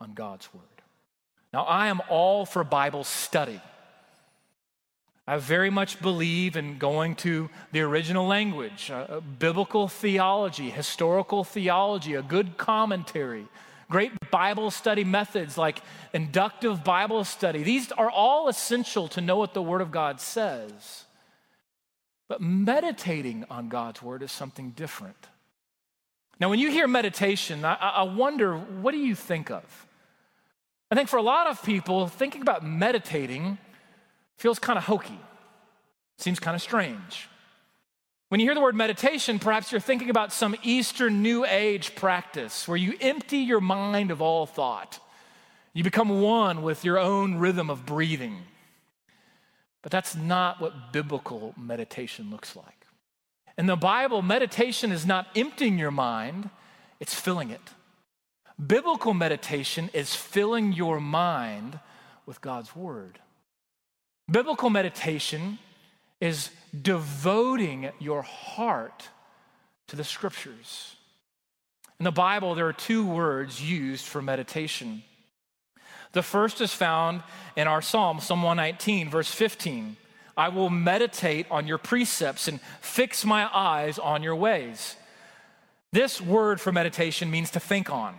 on 0.00 0.12
God's 0.12 0.52
word. 0.52 0.64
Now, 1.52 1.62
I 1.62 1.86
am 1.86 2.00
all 2.08 2.44
for 2.44 2.64
Bible 2.64 3.04
study. 3.04 3.60
I 5.24 5.36
very 5.36 5.70
much 5.70 6.02
believe 6.02 6.56
in 6.56 6.78
going 6.78 7.14
to 7.16 7.48
the 7.70 7.82
original 7.82 8.26
language, 8.26 8.90
uh, 8.90 9.20
biblical 9.20 9.86
theology, 9.86 10.68
historical 10.68 11.44
theology, 11.44 12.14
a 12.14 12.22
good 12.22 12.58
commentary, 12.58 13.46
great 13.88 14.12
Bible 14.30 14.70
study 14.70 15.04
methods 15.04 15.56
like 15.58 15.80
inductive 16.12 16.84
Bible 16.84 17.24
study. 17.24 17.62
These 17.62 17.92
are 17.92 18.10
all 18.10 18.48
essential 18.48 19.08
to 19.08 19.20
know 19.20 19.36
what 19.36 19.54
the 19.54 19.62
Word 19.62 19.80
of 19.80 19.90
God 19.90 20.20
says. 20.20 21.04
But 22.28 22.40
meditating 22.40 23.44
on 23.50 23.68
God's 23.68 24.02
Word 24.02 24.22
is 24.22 24.32
something 24.32 24.70
different. 24.70 25.28
Now, 26.40 26.48
when 26.50 26.58
you 26.58 26.70
hear 26.70 26.88
meditation, 26.88 27.64
I, 27.64 27.74
I 27.74 28.02
wonder, 28.02 28.56
what 28.56 28.92
do 28.92 28.98
you 28.98 29.14
think 29.14 29.50
of? 29.50 29.86
I 30.90 30.94
think 30.94 31.08
for 31.08 31.16
a 31.16 31.22
lot 31.22 31.46
of 31.46 31.62
people, 31.62 32.08
thinking 32.08 32.42
about 32.42 32.64
meditating 32.64 33.58
feels 34.36 34.58
kind 34.58 34.78
of 34.78 34.84
hokey, 34.84 35.18
seems 36.18 36.40
kind 36.40 36.54
of 36.54 36.62
strange. 36.62 37.28
When 38.34 38.40
you 38.40 38.48
hear 38.48 38.56
the 38.56 38.60
word 38.60 38.74
meditation, 38.74 39.38
perhaps 39.38 39.70
you're 39.70 39.80
thinking 39.80 40.10
about 40.10 40.32
some 40.32 40.56
Eastern 40.64 41.22
New 41.22 41.44
Age 41.44 41.94
practice 41.94 42.66
where 42.66 42.76
you 42.76 42.94
empty 43.00 43.38
your 43.38 43.60
mind 43.60 44.10
of 44.10 44.20
all 44.20 44.44
thought. 44.44 44.98
You 45.72 45.84
become 45.84 46.20
one 46.20 46.62
with 46.64 46.84
your 46.84 46.98
own 46.98 47.36
rhythm 47.36 47.70
of 47.70 47.86
breathing. 47.86 48.38
But 49.82 49.92
that's 49.92 50.16
not 50.16 50.60
what 50.60 50.92
biblical 50.92 51.54
meditation 51.56 52.28
looks 52.28 52.56
like. 52.56 52.88
In 53.56 53.66
the 53.66 53.76
Bible, 53.76 54.20
meditation 54.20 54.90
is 54.90 55.06
not 55.06 55.28
emptying 55.36 55.78
your 55.78 55.92
mind, 55.92 56.50
it's 56.98 57.14
filling 57.14 57.50
it. 57.50 57.70
Biblical 58.58 59.14
meditation 59.14 59.90
is 59.92 60.12
filling 60.12 60.72
your 60.72 60.98
mind 60.98 61.78
with 62.26 62.40
God's 62.40 62.74
word. 62.74 63.20
Biblical 64.28 64.70
meditation 64.70 65.60
is 66.24 66.48
devoting 66.80 67.90
your 67.98 68.22
heart 68.22 69.08
to 69.88 69.96
the 69.96 70.04
scriptures. 70.04 70.96
In 72.00 72.04
the 72.04 72.10
Bible, 72.10 72.54
there 72.54 72.66
are 72.66 72.72
two 72.72 73.06
words 73.06 73.62
used 73.62 74.06
for 74.06 74.22
meditation. 74.22 75.02
The 76.12 76.22
first 76.22 76.62
is 76.62 76.72
found 76.72 77.22
in 77.56 77.68
our 77.68 77.82
Psalm, 77.82 78.20
Psalm 78.20 78.42
119, 78.42 79.10
verse 79.10 79.30
15. 79.30 79.96
I 80.36 80.48
will 80.48 80.70
meditate 80.70 81.46
on 81.50 81.66
your 81.66 81.78
precepts 81.78 82.48
and 82.48 82.58
fix 82.80 83.24
my 83.24 83.48
eyes 83.54 83.98
on 83.98 84.22
your 84.22 84.34
ways. 84.34 84.96
This 85.92 86.20
word 86.20 86.60
for 86.60 86.72
meditation 86.72 87.30
means 87.30 87.50
to 87.50 87.60
think 87.60 87.90
on, 87.90 88.16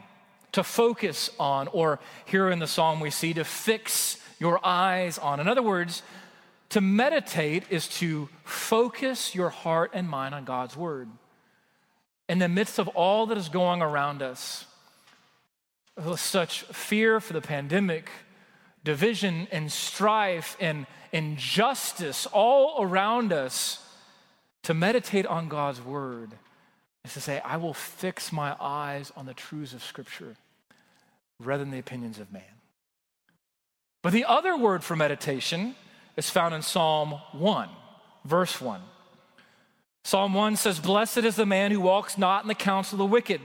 to 0.51 0.63
focus 0.63 1.31
on, 1.39 1.67
or 1.69 1.99
here 2.25 2.49
in 2.51 2.59
the 2.59 2.67
psalm 2.67 2.99
we 2.99 3.09
see 3.09 3.33
to 3.33 3.43
fix 3.43 4.17
your 4.39 4.65
eyes 4.65 5.17
on. 5.17 5.39
In 5.39 5.47
other 5.47 5.63
words, 5.63 6.03
to 6.69 6.81
meditate 6.81 7.63
is 7.69 7.87
to 7.99 8.29
focus 8.43 9.35
your 9.35 9.49
heart 9.49 9.91
and 9.93 10.09
mind 10.09 10.35
on 10.35 10.45
God's 10.45 10.75
word. 10.75 11.09
In 12.27 12.39
the 12.39 12.49
midst 12.49 12.79
of 12.79 12.87
all 12.89 13.27
that 13.27 13.37
is 13.37 13.49
going 13.49 13.81
around 13.81 14.21
us, 14.21 14.65
such 16.15 16.63
fear 16.63 17.19
for 17.19 17.33
the 17.33 17.41
pandemic, 17.41 18.09
division 18.83 19.47
and 19.51 19.71
strife 19.71 20.57
and 20.59 20.85
injustice 21.11 22.25
all 22.27 22.83
around 22.83 23.31
us, 23.31 23.81
to 24.63 24.73
meditate 24.73 25.27
on 25.27 25.47
God's 25.47 25.79
word 25.79 26.31
is 27.03 27.13
to 27.13 27.21
say, 27.21 27.39
I 27.41 27.57
will 27.57 27.75
fix 27.75 28.31
my 28.31 28.55
eyes 28.59 29.11
on 29.15 29.27
the 29.27 29.33
truths 29.35 29.73
of 29.73 29.83
Scripture 29.83 30.35
rather 31.39 31.63
than 31.63 31.71
the 31.71 31.79
opinions 31.79 32.19
of 32.19 32.33
man. 32.33 32.41
But 34.01 34.11
the 34.11 34.25
other 34.25 34.57
word 34.57 34.83
for 34.83 34.95
meditation 34.95 35.75
is 36.17 36.29
found 36.29 36.53
in 36.53 36.61
Psalm 36.61 37.19
1, 37.33 37.69
verse 38.23 38.61
1. 38.61 38.81
Psalm 40.05 40.35
1 40.35 40.55
says, 40.55 40.79
Blessed 40.79 41.17
is 41.17 41.35
the 41.35 41.47
man 41.47 41.71
who 41.71 41.81
walks 41.81 42.15
not 42.15 42.43
in 42.43 42.47
the 42.47 42.53
counsel 42.53 42.95
of 42.95 42.99
the 42.99 43.11
wicked, 43.11 43.41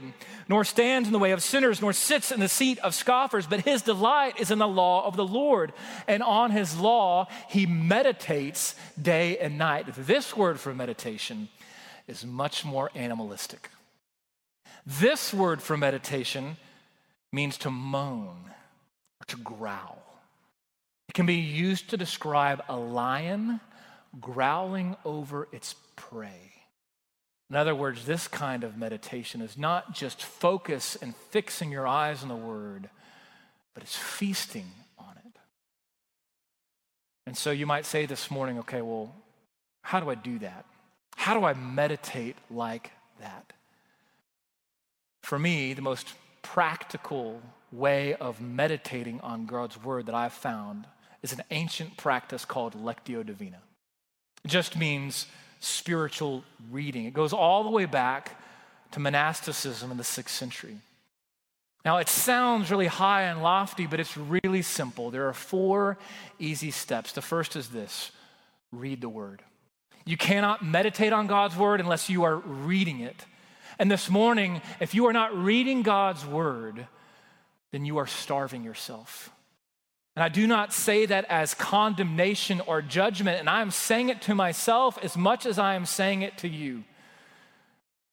nor 0.47 0.63
stands 0.63 1.07
in 1.07 1.11
the 1.11 1.17
way 1.17 1.31
of 1.31 1.41
sinners, 1.41 1.81
nor 1.81 1.91
sits 1.91 2.31
in 2.31 2.39
the 2.39 2.47
seat 2.47 2.77
of 2.79 2.93
scoffers, 2.93 3.47
but 3.47 3.61
his 3.61 3.81
delight 3.81 4.39
is 4.39 4.51
in 4.51 4.59
the 4.59 4.67
law 4.67 5.03
of 5.07 5.15
the 5.15 5.25
Lord. 5.25 5.73
And 6.07 6.21
on 6.21 6.51
his 6.51 6.77
law 6.77 7.27
he 7.49 7.65
meditates 7.65 8.75
day 9.01 9.39
and 9.39 9.57
night. 9.57 9.87
This 9.97 10.37
word 10.37 10.59
for 10.59 10.71
meditation 10.71 11.49
is 12.07 12.23
much 12.23 12.63
more 12.63 12.91
animalistic. 12.93 13.71
This 14.85 15.33
word 15.33 15.63
for 15.63 15.77
meditation 15.77 16.57
means 17.33 17.57
to 17.57 17.71
moan 17.71 18.51
or 19.19 19.25
to 19.29 19.37
growl. 19.37 20.10
It 21.11 21.15
can 21.15 21.25
be 21.25 21.35
used 21.35 21.89
to 21.89 21.97
describe 21.97 22.63
a 22.69 22.77
lion 22.77 23.59
growling 24.21 24.95
over 25.03 25.49
its 25.51 25.75
prey. 25.97 26.53
In 27.49 27.57
other 27.57 27.75
words, 27.75 28.05
this 28.05 28.29
kind 28.29 28.63
of 28.63 28.77
meditation 28.77 29.41
is 29.41 29.57
not 29.57 29.93
just 29.93 30.23
focus 30.23 30.95
and 31.01 31.13
fixing 31.29 31.69
your 31.69 31.85
eyes 31.85 32.23
on 32.23 32.29
the 32.29 32.35
word, 32.37 32.89
but 33.73 33.83
it's 33.83 33.97
feasting 33.97 34.71
on 34.97 35.17
it. 35.25 35.33
And 37.27 37.35
so 37.35 37.51
you 37.51 37.65
might 37.65 37.85
say 37.85 38.05
this 38.05 38.31
morning, 38.31 38.59
okay, 38.59 38.81
well, 38.81 39.13
how 39.81 39.99
do 39.99 40.09
I 40.09 40.15
do 40.15 40.39
that? 40.39 40.63
How 41.17 41.37
do 41.37 41.43
I 41.43 41.53
meditate 41.55 42.37
like 42.49 42.89
that? 43.19 43.51
For 45.23 45.37
me, 45.37 45.73
the 45.73 45.81
most 45.81 46.07
practical 46.41 47.41
way 47.69 48.13
of 48.13 48.39
meditating 48.39 49.19
on 49.19 49.45
God's 49.45 49.77
word 49.83 50.05
that 50.05 50.15
I've 50.15 50.31
found 50.31 50.87
is 51.23 51.33
an 51.33 51.43
ancient 51.51 51.97
practice 51.97 52.45
called 52.45 52.75
Lectio 52.75 53.25
Divina. 53.25 53.59
It 54.43 54.47
just 54.47 54.77
means 54.77 55.27
spiritual 55.59 56.43
reading. 56.71 57.05
It 57.05 57.13
goes 57.13 57.33
all 57.33 57.63
the 57.63 57.69
way 57.69 57.85
back 57.85 58.39
to 58.91 58.99
monasticism 58.99 59.91
in 59.91 59.97
the 59.97 60.03
sixth 60.03 60.35
century. 60.35 60.77
Now, 61.83 61.97
it 61.97 62.09
sounds 62.09 62.69
really 62.69 62.87
high 62.87 63.23
and 63.23 63.41
lofty, 63.41 63.87
but 63.87 63.99
it's 63.99 64.15
really 64.15 64.61
simple. 64.61 65.09
There 65.09 65.27
are 65.27 65.33
four 65.33 65.97
easy 66.37 66.71
steps. 66.71 67.11
The 67.11 67.21
first 67.21 67.55
is 67.55 67.69
this 67.69 68.11
read 68.71 69.01
the 69.01 69.09
word. 69.09 69.41
You 70.05 70.17
cannot 70.17 70.63
meditate 70.63 71.13
on 71.13 71.27
God's 71.27 71.55
word 71.55 71.79
unless 71.79 72.09
you 72.09 72.23
are 72.23 72.37
reading 72.37 73.01
it. 73.01 73.25
And 73.79 73.89
this 73.89 74.09
morning, 74.09 74.61
if 74.79 74.93
you 74.93 75.07
are 75.07 75.13
not 75.13 75.35
reading 75.35 75.81
God's 75.83 76.25
word, 76.25 76.87
then 77.71 77.85
you 77.85 77.97
are 77.97 78.07
starving 78.07 78.63
yourself. 78.63 79.31
And 80.15 80.23
I 80.23 80.29
do 80.29 80.45
not 80.45 80.73
say 80.73 81.05
that 81.05 81.25
as 81.29 81.53
condemnation 81.53 82.61
or 82.67 82.81
judgment, 82.81 83.39
and 83.39 83.49
I 83.49 83.61
am 83.61 83.71
saying 83.71 84.09
it 84.09 84.21
to 84.23 84.35
myself 84.35 84.97
as 85.01 85.15
much 85.15 85.45
as 85.45 85.57
I 85.57 85.75
am 85.75 85.85
saying 85.85 86.21
it 86.21 86.37
to 86.39 86.49
you. 86.49 86.83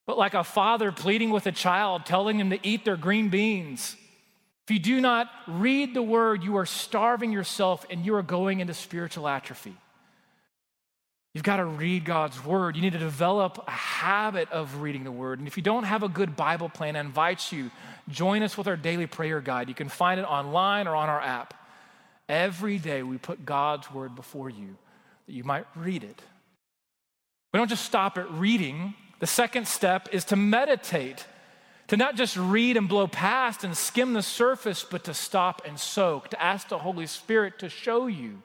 But 0.06 0.16
like 0.16 0.34
a 0.34 0.44
father 0.44 0.92
pleading 0.92 1.30
with 1.30 1.46
a 1.46 1.52
child, 1.52 2.06
telling 2.06 2.38
him 2.38 2.50
to 2.50 2.58
eat 2.66 2.84
their 2.84 2.96
green 2.96 3.28
beans. 3.30 3.96
If 4.64 4.72
you 4.72 4.78
do 4.78 5.00
not 5.00 5.28
read 5.46 5.92
the 5.92 6.02
word, 6.02 6.44
you 6.44 6.56
are 6.56 6.66
starving 6.66 7.32
yourself 7.32 7.84
and 7.90 8.06
you 8.06 8.14
are 8.14 8.22
going 8.22 8.60
into 8.60 8.74
spiritual 8.74 9.26
atrophy. 9.26 9.74
You've 11.34 11.44
got 11.44 11.56
to 11.56 11.64
read 11.64 12.04
God's 12.04 12.42
word. 12.44 12.76
You 12.76 12.82
need 12.82 12.94
to 12.94 12.98
develop 12.98 13.62
a 13.66 13.70
habit 13.70 14.50
of 14.50 14.80
reading 14.80 15.04
the 15.04 15.12
word. 15.12 15.38
And 15.40 15.48
if 15.48 15.56
you 15.56 15.62
don't 15.62 15.84
have 15.84 16.02
a 16.02 16.08
good 16.08 16.36
Bible 16.36 16.68
plan, 16.68 16.96
I 16.96 17.00
invite 17.00 17.52
you, 17.52 17.70
join 18.08 18.42
us 18.42 18.56
with 18.56 18.66
our 18.66 18.76
daily 18.76 19.06
prayer 19.06 19.40
guide. 19.40 19.68
You 19.68 19.74
can 19.74 19.88
find 19.88 20.18
it 20.18 20.24
online 20.24 20.86
or 20.86 20.96
on 20.96 21.08
our 21.08 21.20
app. 21.20 21.54
Every 22.28 22.78
day 22.78 23.02
we 23.02 23.18
put 23.18 23.46
God's 23.46 23.90
word 23.92 24.14
before 24.14 24.50
you 24.50 24.76
that 25.26 25.32
you 25.32 25.44
might 25.44 25.66
read 25.74 26.04
it. 26.04 26.22
We 27.52 27.58
don't 27.58 27.68
just 27.68 27.84
stop 27.84 28.18
at 28.18 28.30
reading. 28.32 28.94
The 29.20 29.26
second 29.26 29.66
step 29.66 30.08
is 30.12 30.24
to 30.26 30.36
meditate, 30.36 31.26
to 31.88 31.96
not 31.96 32.16
just 32.16 32.36
read 32.36 32.76
and 32.76 32.88
blow 32.88 33.06
past 33.06 33.64
and 33.64 33.76
skim 33.76 34.12
the 34.12 34.22
surface, 34.22 34.84
but 34.84 35.04
to 35.04 35.14
stop 35.14 35.62
and 35.66 35.78
soak, 35.78 36.28
to 36.30 36.42
ask 36.42 36.68
the 36.68 36.78
Holy 36.78 37.06
Spirit 37.06 37.58
to 37.60 37.68
show 37.68 38.06
you 38.06 38.42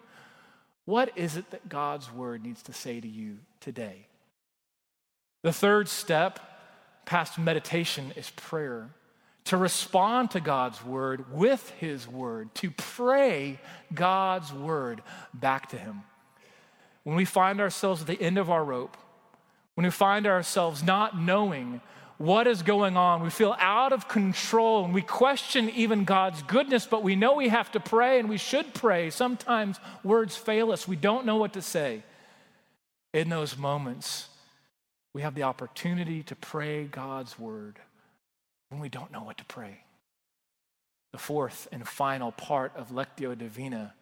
what 0.85 1.17
is 1.17 1.37
it 1.37 1.51
that 1.51 1.69
God's 1.69 2.11
word 2.11 2.43
needs 2.43 2.63
to 2.63 2.73
say 2.73 2.99
to 2.99 3.07
you 3.07 3.37
today. 3.59 4.07
The 5.43 5.53
third 5.53 5.89
step 5.89 6.39
past 7.05 7.37
meditation 7.37 8.13
is 8.15 8.29
prayer 8.31 8.89
to 9.45 9.57
respond 9.57 10.31
to 10.31 10.39
God's 10.39 10.83
word 10.83 11.31
with 11.33 11.69
his 11.71 12.07
word, 12.07 12.53
to 12.55 12.71
pray 12.71 13.59
God's 13.93 14.53
word 14.53 15.01
back 15.33 15.69
to 15.69 15.77
him. 15.77 16.03
When 17.03 17.15
we 17.15 17.25
find 17.25 17.59
ourselves 17.59 18.01
at 18.01 18.07
the 18.07 18.21
end 18.21 18.37
of 18.37 18.49
our 18.49 18.63
rope, 18.63 18.95
when 19.75 19.83
we 19.85 19.91
find 19.91 20.25
ourselves 20.27 20.83
not 20.83 21.19
knowing 21.19 21.81
what 22.17 22.47
is 22.47 22.61
going 22.61 22.95
on, 22.95 23.21
we 23.21 23.29
feel 23.29 23.55
out 23.59 23.91
of 23.91 24.07
control 24.07 24.85
and 24.85 24.93
we 24.93 25.01
question 25.01 25.69
even 25.71 26.05
God's 26.05 26.41
goodness, 26.43 26.85
but 26.85 27.03
we 27.03 27.15
know 27.15 27.33
we 27.33 27.49
have 27.49 27.71
to 27.73 27.81
pray 27.81 28.19
and 28.19 28.29
we 28.29 28.37
should 28.37 28.73
pray. 28.73 29.09
Sometimes 29.09 29.77
words 30.03 30.37
fail 30.37 30.71
us, 30.71 30.87
we 30.87 30.95
don't 30.95 31.25
know 31.25 31.35
what 31.35 31.53
to 31.53 31.61
say. 31.61 32.03
In 33.13 33.29
those 33.29 33.57
moments, 33.57 34.29
we 35.13 35.21
have 35.21 35.35
the 35.35 35.43
opportunity 35.43 36.23
to 36.23 36.35
pray 36.35 36.85
God's 36.85 37.37
word 37.37 37.77
when 38.73 38.81
we 38.81 38.89
don't 38.89 39.11
know 39.11 39.21
what 39.21 39.37
to 39.37 39.45
pray. 39.45 39.83
The 41.11 41.19
fourth 41.19 41.67
and 41.71 41.87
final 41.87 42.31
part 42.31 42.71
of 42.75 42.89
Lectio 42.89 43.37
Divina 43.37 43.93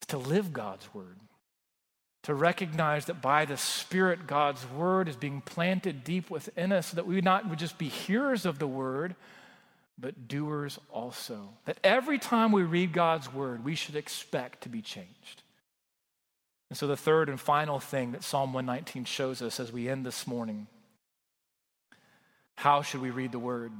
is 0.00 0.06
to 0.06 0.16
live 0.16 0.52
God's 0.52 0.94
word, 0.94 1.18
to 2.22 2.32
recognize 2.32 3.06
that 3.06 3.20
by 3.20 3.46
the 3.46 3.56
Spirit, 3.56 4.28
God's 4.28 4.64
word 4.70 5.08
is 5.08 5.16
being 5.16 5.40
planted 5.40 6.04
deep 6.04 6.30
within 6.30 6.70
us 6.70 6.86
so 6.86 6.94
that 6.94 7.06
we 7.08 7.20
not 7.20 7.50
would 7.50 7.58
just 7.58 7.78
be 7.78 7.88
hearers 7.88 8.46
of 8.46 8.60
the 8.60 8.68
word, 8.68 9.16
but 9.98 10.28
doers 10.28 10.78
also. 10.92 11.48
That 11.64 11.80
every 11.82 12.20
time 12.20 12.52
we 12.52 12.62
read 12.62 12.92
God's 12.92 13.32
word, 13.34 13.64
we 13.64 13.74
should 13.74 13.96
expect 13.96 14.62
to 14.62 14.68
be 14.68 14.82
changed. 14.82 15.42
And 16.70 16.78
so, 16.78 16.86
the 16.86 16.96
third 16.96 17.28
and 17.28 17.40
final 17.40 17.80
thing 17.80 18.12
that 18.12 18.22
Psalm 18.22 18.52
119 18.52 19.04
shows 19.04 19.42
us 19.42 19.58
as 19.58 19.72
we 19.72 19.88
end 19.88 20.06
this 20.06 20.28
morning 20.28 20.68
how 22.56 22.82
should 22.82 23.02
we 23.02 23.10
read 23.10 23.32
the 23.32 23.38
word? 23.38 23.70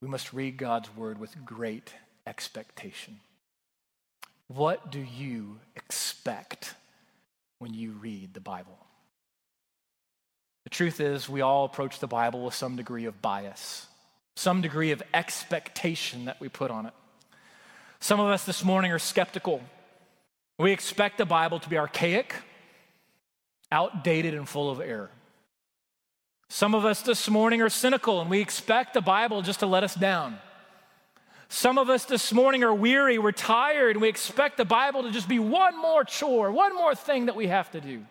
We 0.00 0.08
must 0.08 0.32
read 0.32 0.56
God's 0.56 0.94
word 0.96 1.18
with 1.18 1.44
great 1.44 1.94
expectation. 2.26 3.20
What 4.48 4.90
do 4.90 5.00
you 5.00 5.60
expect 5.76 6.74
when 7.58 7.74
you 7.74 7.92
read 7.92 8.34
the 8.34 8.40
Bible? 8.40 8.78
The 10.64 10.70
truth 10.70 11.00
is, 11.00 11.28
we 11.28 11.40
all 11.40 11.64
approach 11.64 11.98
the 12.00 12.06
Bible 12.06 12.44
with 12.44 12.54
some 12.54 12.76
degree 12.76 13.04
of 13.04 13.22
bias, 13.22 13.86
some 14.36 14.60
degree 14.60 14.92
of 14.92 15.02
expectation 15.14 16.24
that 16.26 16.40
we 16.40 16.48
put 16.48 16.70
on 16.70 16.86
it. 16.86 16.92
Some 18.00 18.20
of 18.20 18.28
us 18.28 18.44
this 18.44 18.64
morning 18.64 18.92
are 18.92 18.98
skeptical. 18.98 19.62
We 20.58 20.72
expect 20.72 21.18
the 21.18 21.26
Bible 21.26 21.60
to 21.60 21.68
be 21.68 21.78
archaic, 21.78 22.34
outdated, 23.70 24.34
and 24.34 24.48
full 24.48 24.70
of 24.70 24.80
error. 24.80 25.10
Some 26.52 26.74
of 26.74 26.84
us 26.84 27.02
this 27.02 27.30
morning 27.30 27.62
are 27.62 27.68
cynical 27.68 28.20
and 28.20 28.28
we 28.28 28.40
expect 28.40 28.92
the 28.92 29.00
Bible 29.00 29.40
just 29.40 29.60
to 29.60 29.66
let 29.66 29.84
us 29.84 29.94
down. 29.94 30.36
Some 31.48 31.78
of 31.78 31.88
us 31.88 32.06
this 32.06 32.32
morning 32.32 32.64
are 32.64 32.74
weary, 32.74 33.18
we're 33.18 33.30
tired, 33.30 33.92
and 33.92 34.02
we 34.02 34.08
expect 34.08 34.56
the 34.56 34.64
Bible 34.64 35.04
to 35.04 35.12
just 35.12 35.28
be 35.28 35.38
one 35.38 35.80
more 35.80 36.02
chore, 36.02 36.50
one 36.50 36.74
more 36.74 36.96
thing 36.96 37.26
that 37.26 37.36
we 37.36 37.46
have 37.46 37.70
to 37.70 37.80
do. 37.80 38.04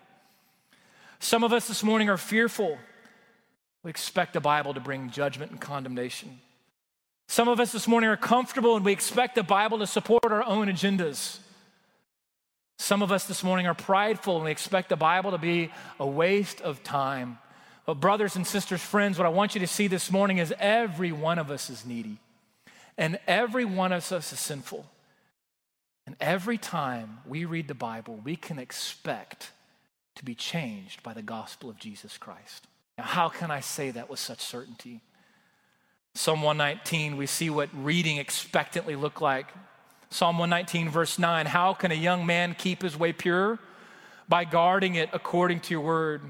Some 1.19 1.43
of 1.43 1.52
us 1.52 1.67
this 1.67 1.84
morning 1.84 2.10
are 2.10 2.15
fearful. 2.15 2.78
We 3.84 3.89
expect 3.89 4.32
the 4.32 4.39
Bible 4.39 4.73
to 4.73 4.80
bring 4.80 5.10
judgment 5.10 5.52
and 5.52 5.60
condemnation. 5.60 6.39
Some 7.28 7.49
of 7.49 7.60
us 7.60 7.73
this 7.73 7.89
morning 7.89 8.10
are 8.10 8.17
comfortable 8.17 8.78
and 8.78 8.86
we 8.86 8.93
expect 8.93 9.36
the 9.36 9.43
Bible 9.43 9.80
to 9.80 9.88
support 9.88 10.23
our 10.23 10.45
own 10.45 10.69
agendas. 10.69 11.39
Some 12.78 13.02
of 13.02 13.12
us 13.12 13.25
this 13.25 13.43
morning 13.43 13.67
are 13.67 13.73
prideful 13.73 14.38
and 14.38 14.45
we 14.45 14.52
expect 14.52 14.88
the 14.88 14.95
Bible 14.95 15.32
to 15.32 15.38
be 15.38 15.73
a 15.99 16.08
waste 16.08 16.62
of 16.62 16.84
time. 16.84 17.38
But, 17.89 17.99
brothers 17.99 18.36
and 18.36 18.45
sisters, 18.45 18.82
friends, 18.82 19.17
what 19.17 19.25
I 19.25 19.30
want 19.30 19.56
you 19.56 19.62
to 19.62 19.65
see 19.65 19.88
this 19.88 20.12
morning 20.12 20.38
is 20.38 20.54
every 20.60 21.12
one 21.12 21.39
of 21.39 21.49
us 21.49 21.71
is 21.71 21.88
needy, 21.88 22.19
and 22.99 23.17
every 23.25 23.65
one 23.65 23.91
of 23.91 24.12
us 24.12 24.32
is 24.32 24.39
sinful. 24.39 24.86
And 26.06 26.15
every 26.21 26.60
time 26.60 27.17
we 27.25 27.45
read 27.45 27.67
the 27.67 27.73
Bible, 27.73 28.19
we 28.23 28.36
can 28.36 28.60
expect 28.60 29.49
to 30.17 30.23
be 30.23 30.36
changed 30.36 31.02
by 31.02 31.15
the 31.15 31.23
gospel 31.23 31.67
of 31.67 31.80
Jesus 31.80 32.15
Christ. 32.19 32.67
Now, 32.95 33.06
how 33.06 33.28
can 33.28 33.49
I 33.49 33.60
say 33.60 33.89
that 33.89 34.08
with 34.08 34.19
such 34.19 34.41
certainty? 34.41 35.02
Psalm 36.13 36.43
119, 36.43 37.17
we 37.17 37.25
see 37.25 37.49
what 37.49 37.69
reading 37.73 38.17
expectantly 38.17 38.95
look 38.95 39.19
like. 39.19 39.47
Psalm 40.12 40.38
119, 40.38 40.89
verse 40.91 41.17
9 41.17 41.47
How 41.47 41.73
can 41.73 41.89
a 41.89 41.95
young 41.95 42.28
man 42.28 42.54
keep 42.56 42.84
his 42.84 42.95
way 42.95 43.13
pure? 43.13 43.58
By 44.28 44.43
guarding 44.43 44.93
it 44.93 45.10
according 45.12 45.62
to 45.62 45.73
your 45.73 45.82
word. 45.82 46.21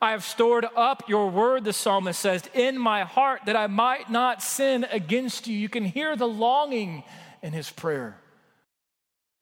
I 0.00 0.12
have 0.12 0.24
stored 0.24 0.66
up 0.76 1.08
your 1.08 1.30
word, 1.30 1.64
the 1.64 1.72
psalmist 1.72 2.20
says, 2.20 2.42
in 2.54 2.78
my 2.78 3.04
heart 3.04 3.42
that 3.46 3.56
I 3.56 3.66
might 3.66 4.10
not 4.10 4.42
sin 4.42 4.86
against 4.90 5.46
you. 5.46 5.56
You 5.56 5.68
can 5.68 5.84
hear 5.84 6.16
the 6.16 6.28
longing 6.28 7.04
in 7.42 7.52
his 7.52 7.70
prayer. 7.70 8.16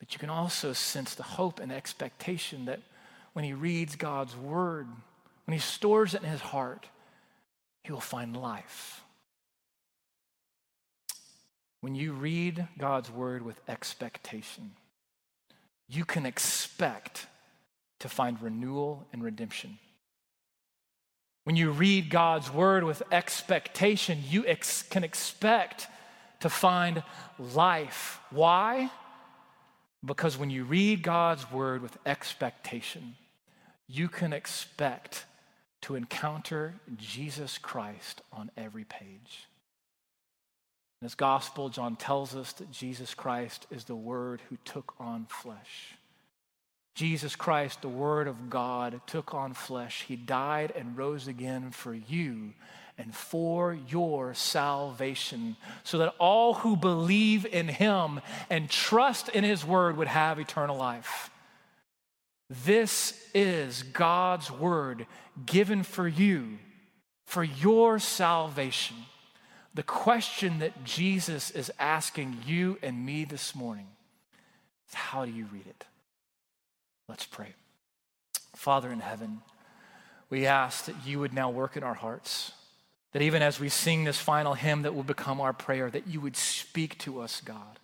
But 0.00 0.12
you 0.12 0.18
can 0.18 0.30
also 0.30 0.72
sense 0.72 1.14
the 1.14 1.22
hope 1.22 1.60
and 1.60 1.70
expectation 1.70 2.64
that 2.64 2.80
when 3.34 3.44
he 3.44 3.52
reads 3.52 3.94
God's 3.94 4.36
word, 4.36 4.88
when 5.44 5.52
he 5.52 5.60
stores 5.60 6.14
it 6.14 6.22
in 6.22 6.28
his 6.28 6.40
heart, 6.40 6.88
he 7.84 7.92
will 7.92 8.00
find 8.00 8.36
life. 8.36 9.02
When 11.80 11.94
you 11.94 12.12
read 12.12 12.66
God's 12.76 13.10
word 13.10 13.42
with 13.42 13.60
expectation, 13.68 14.72
you 15.88 16.04
can 16.04 16.26
expect 16.26 17.26
to 18.00 18.08
find 18.08 18.42
renewal 18.42 19.06
and 19.12 19.22
redemption. 19.22 19.78
When 21.48 21.56
you 21.56 21.70
read 21.70 22.10
God's 22.10 22.52
word 22.52 22.84
with 22.84 23.02
expectation, 23.10 24.22
you 24.28 24.44
ex- 24.46 24.82
can 24.82 25.02
expect 25.02 25.86
to 26.40 26.50
find 26.50 27.02
life. 27.38 28.20
Why? 28.28 28.90
Because 30.04 30.36
when 30.36 30.50
you 30.50 30.64
read 30.64 31.02
God's 31.02 31.50
word 31.50 31.80
with 31.80 31.96
expectation, 32.04 33.14
you 33.86 34.10
can 34.10 34.34
expect 34.34 35.24
to 35.80 35.94
encounter 35.94 36.74
Jesus 36.98 37.56
Christ 37.56 38.20
on 38.30 38.50
every 38.54 38.84
page. 38.84 39.46
In 41.00 41.06
his 41.06 41.14
gospel, 41.14 41.70
John 41.70 41.96
tells 41.96 42.36
us 42.36 42.52
that 42.52 42.70
Jesus 42.70 43.14
Christ 43.14 43.66
is 43.70 43.84
the 43.84 43.96
Word 43.96 44.42
who 44.50 44.58
took 44.66 44.92
on 45.00 45.24
flesh. 45.30 45.94
Jesus 46.98 47.36
Christ, 47.36 47.80
the 47.80 47.88
Word 47.88 48.26
of 48.26 48.50
God, 48.50 49.00
took 49.06 49.32
on 49.32 49.54
flesh. 49.54 50.04
He 50.08 50.16
died 50.16 50.72
and 50.74 50.98
rose 50.98 51.28
again 51.28 51.70
for 51.70 51.94
you 51.94 52.54
and 52.98 53.14
for 53.14 53.78
your 53.88 54.34
salvation, 54.34 55.54
so 55.84 55.98
that 55.98 56.12
all 56.18 56.54
who 56.54 56.74
believe 56.76 57.46
in 57.46 57.68
him 57.68 58.20
and 58.50 58.68
trust 58.68 59.28
in 59.28 59.44
his 59.44 59.64
word 59.64 59.96
would 59.96 60.08
have 60.08 60.40
eternal 60.40 60.76
life. 60.76 61.30
This 62.64 63.16
is 63.32 63.84
God's 63.84 64.50
word 64.50 65.06
given 65.46 65.84
for 65.84 66.08
you, 66.08 66.58
for 67.26 67.44
your 67.44 68.00
salvation. 68.00 68.96
The 69.72 69.84
question 69.84 70.58
that 70.58 70.82
Jesus 70.82 71.52
is 71.52 71.70
asking 71.78 72.38
you 72.44 72.76
and 72.82 73.06
me 73.06 73.24
this 73.24 73.54
morning 73.54 73.86
is 74.88 74.94
how 74.94 75.24
do 75.24 75.30
you 75.30 75.46
read 75.52 75.68
it? 75.68 75.84
Let's 77.08 77.24
pray. 77.24 77.54
Father 78.54 78.90
in 78.90 79.00
heaven, 79.00 79.40
we 80.30 80.46
ask 80.46 80.84
that 80.84 81.06
you 81.06 81.20
would 81.20 81.32
now 81.32 81.50
work 81.50 81.76
in 81.76 81.82
our 81.82 81.94
hearts. 81.94 82.52
That 83.12 83.22
even 83.22 83.40
as 83.40 83.58
we 83.58 83.70
sing 83.70 84.04
this 84.04 84.18
final 84.18 84.54
hymn 84.54 84.82
that 84.82 84.94
will 84.94 85.02
become 85.02 85.40
our 85.40 85.54
prayer, 85.54 85.90
that 85.90 86.06
you 86.06 86.20
would 86.20 86.36
speak 86.36 86.98
to 86.98 87.20
us, 87.20 87.40
God, 87.40 87.78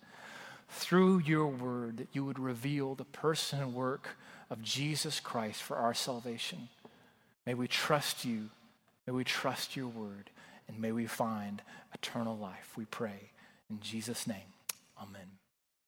through 0.69 1.19
your 1.19 1.47
word, 1.47 1.97
that 1.97 2.09
you 2.13 2.23
would 2.23 2.37
reveal 2.37 2.93
the 2.93 3.05
person 3.05 3.59
and 3.59 3.73
work 3.73 4.09
of 4.49 4.61
Jesus 4.61 5.19
Christ 5.19 5.63
for 5.63 5.77
our 5.77 5.93
salvation. 5.93 6.69
May 7.45 7.55
we 7.55 7.67
trust 7.67 8.25
you. 8.25 8.49
May 9.07 9.13
we 9.13 9.23
trust 9.23 9.75
your 9.75 9.87
word. 9.87 10.29
And 10.67 10.79
may 10.79 10.91
we 10.91 11.07
find 11.07 11.61
eternal 11.93 12.37
life, 12.37 12.73
we 12.75 12.85
pray. 12.85 13.31
In 13.69 13.79
Jesus' 13.79 14.27
name, 14.27 14.53
amen. 15.01 15.34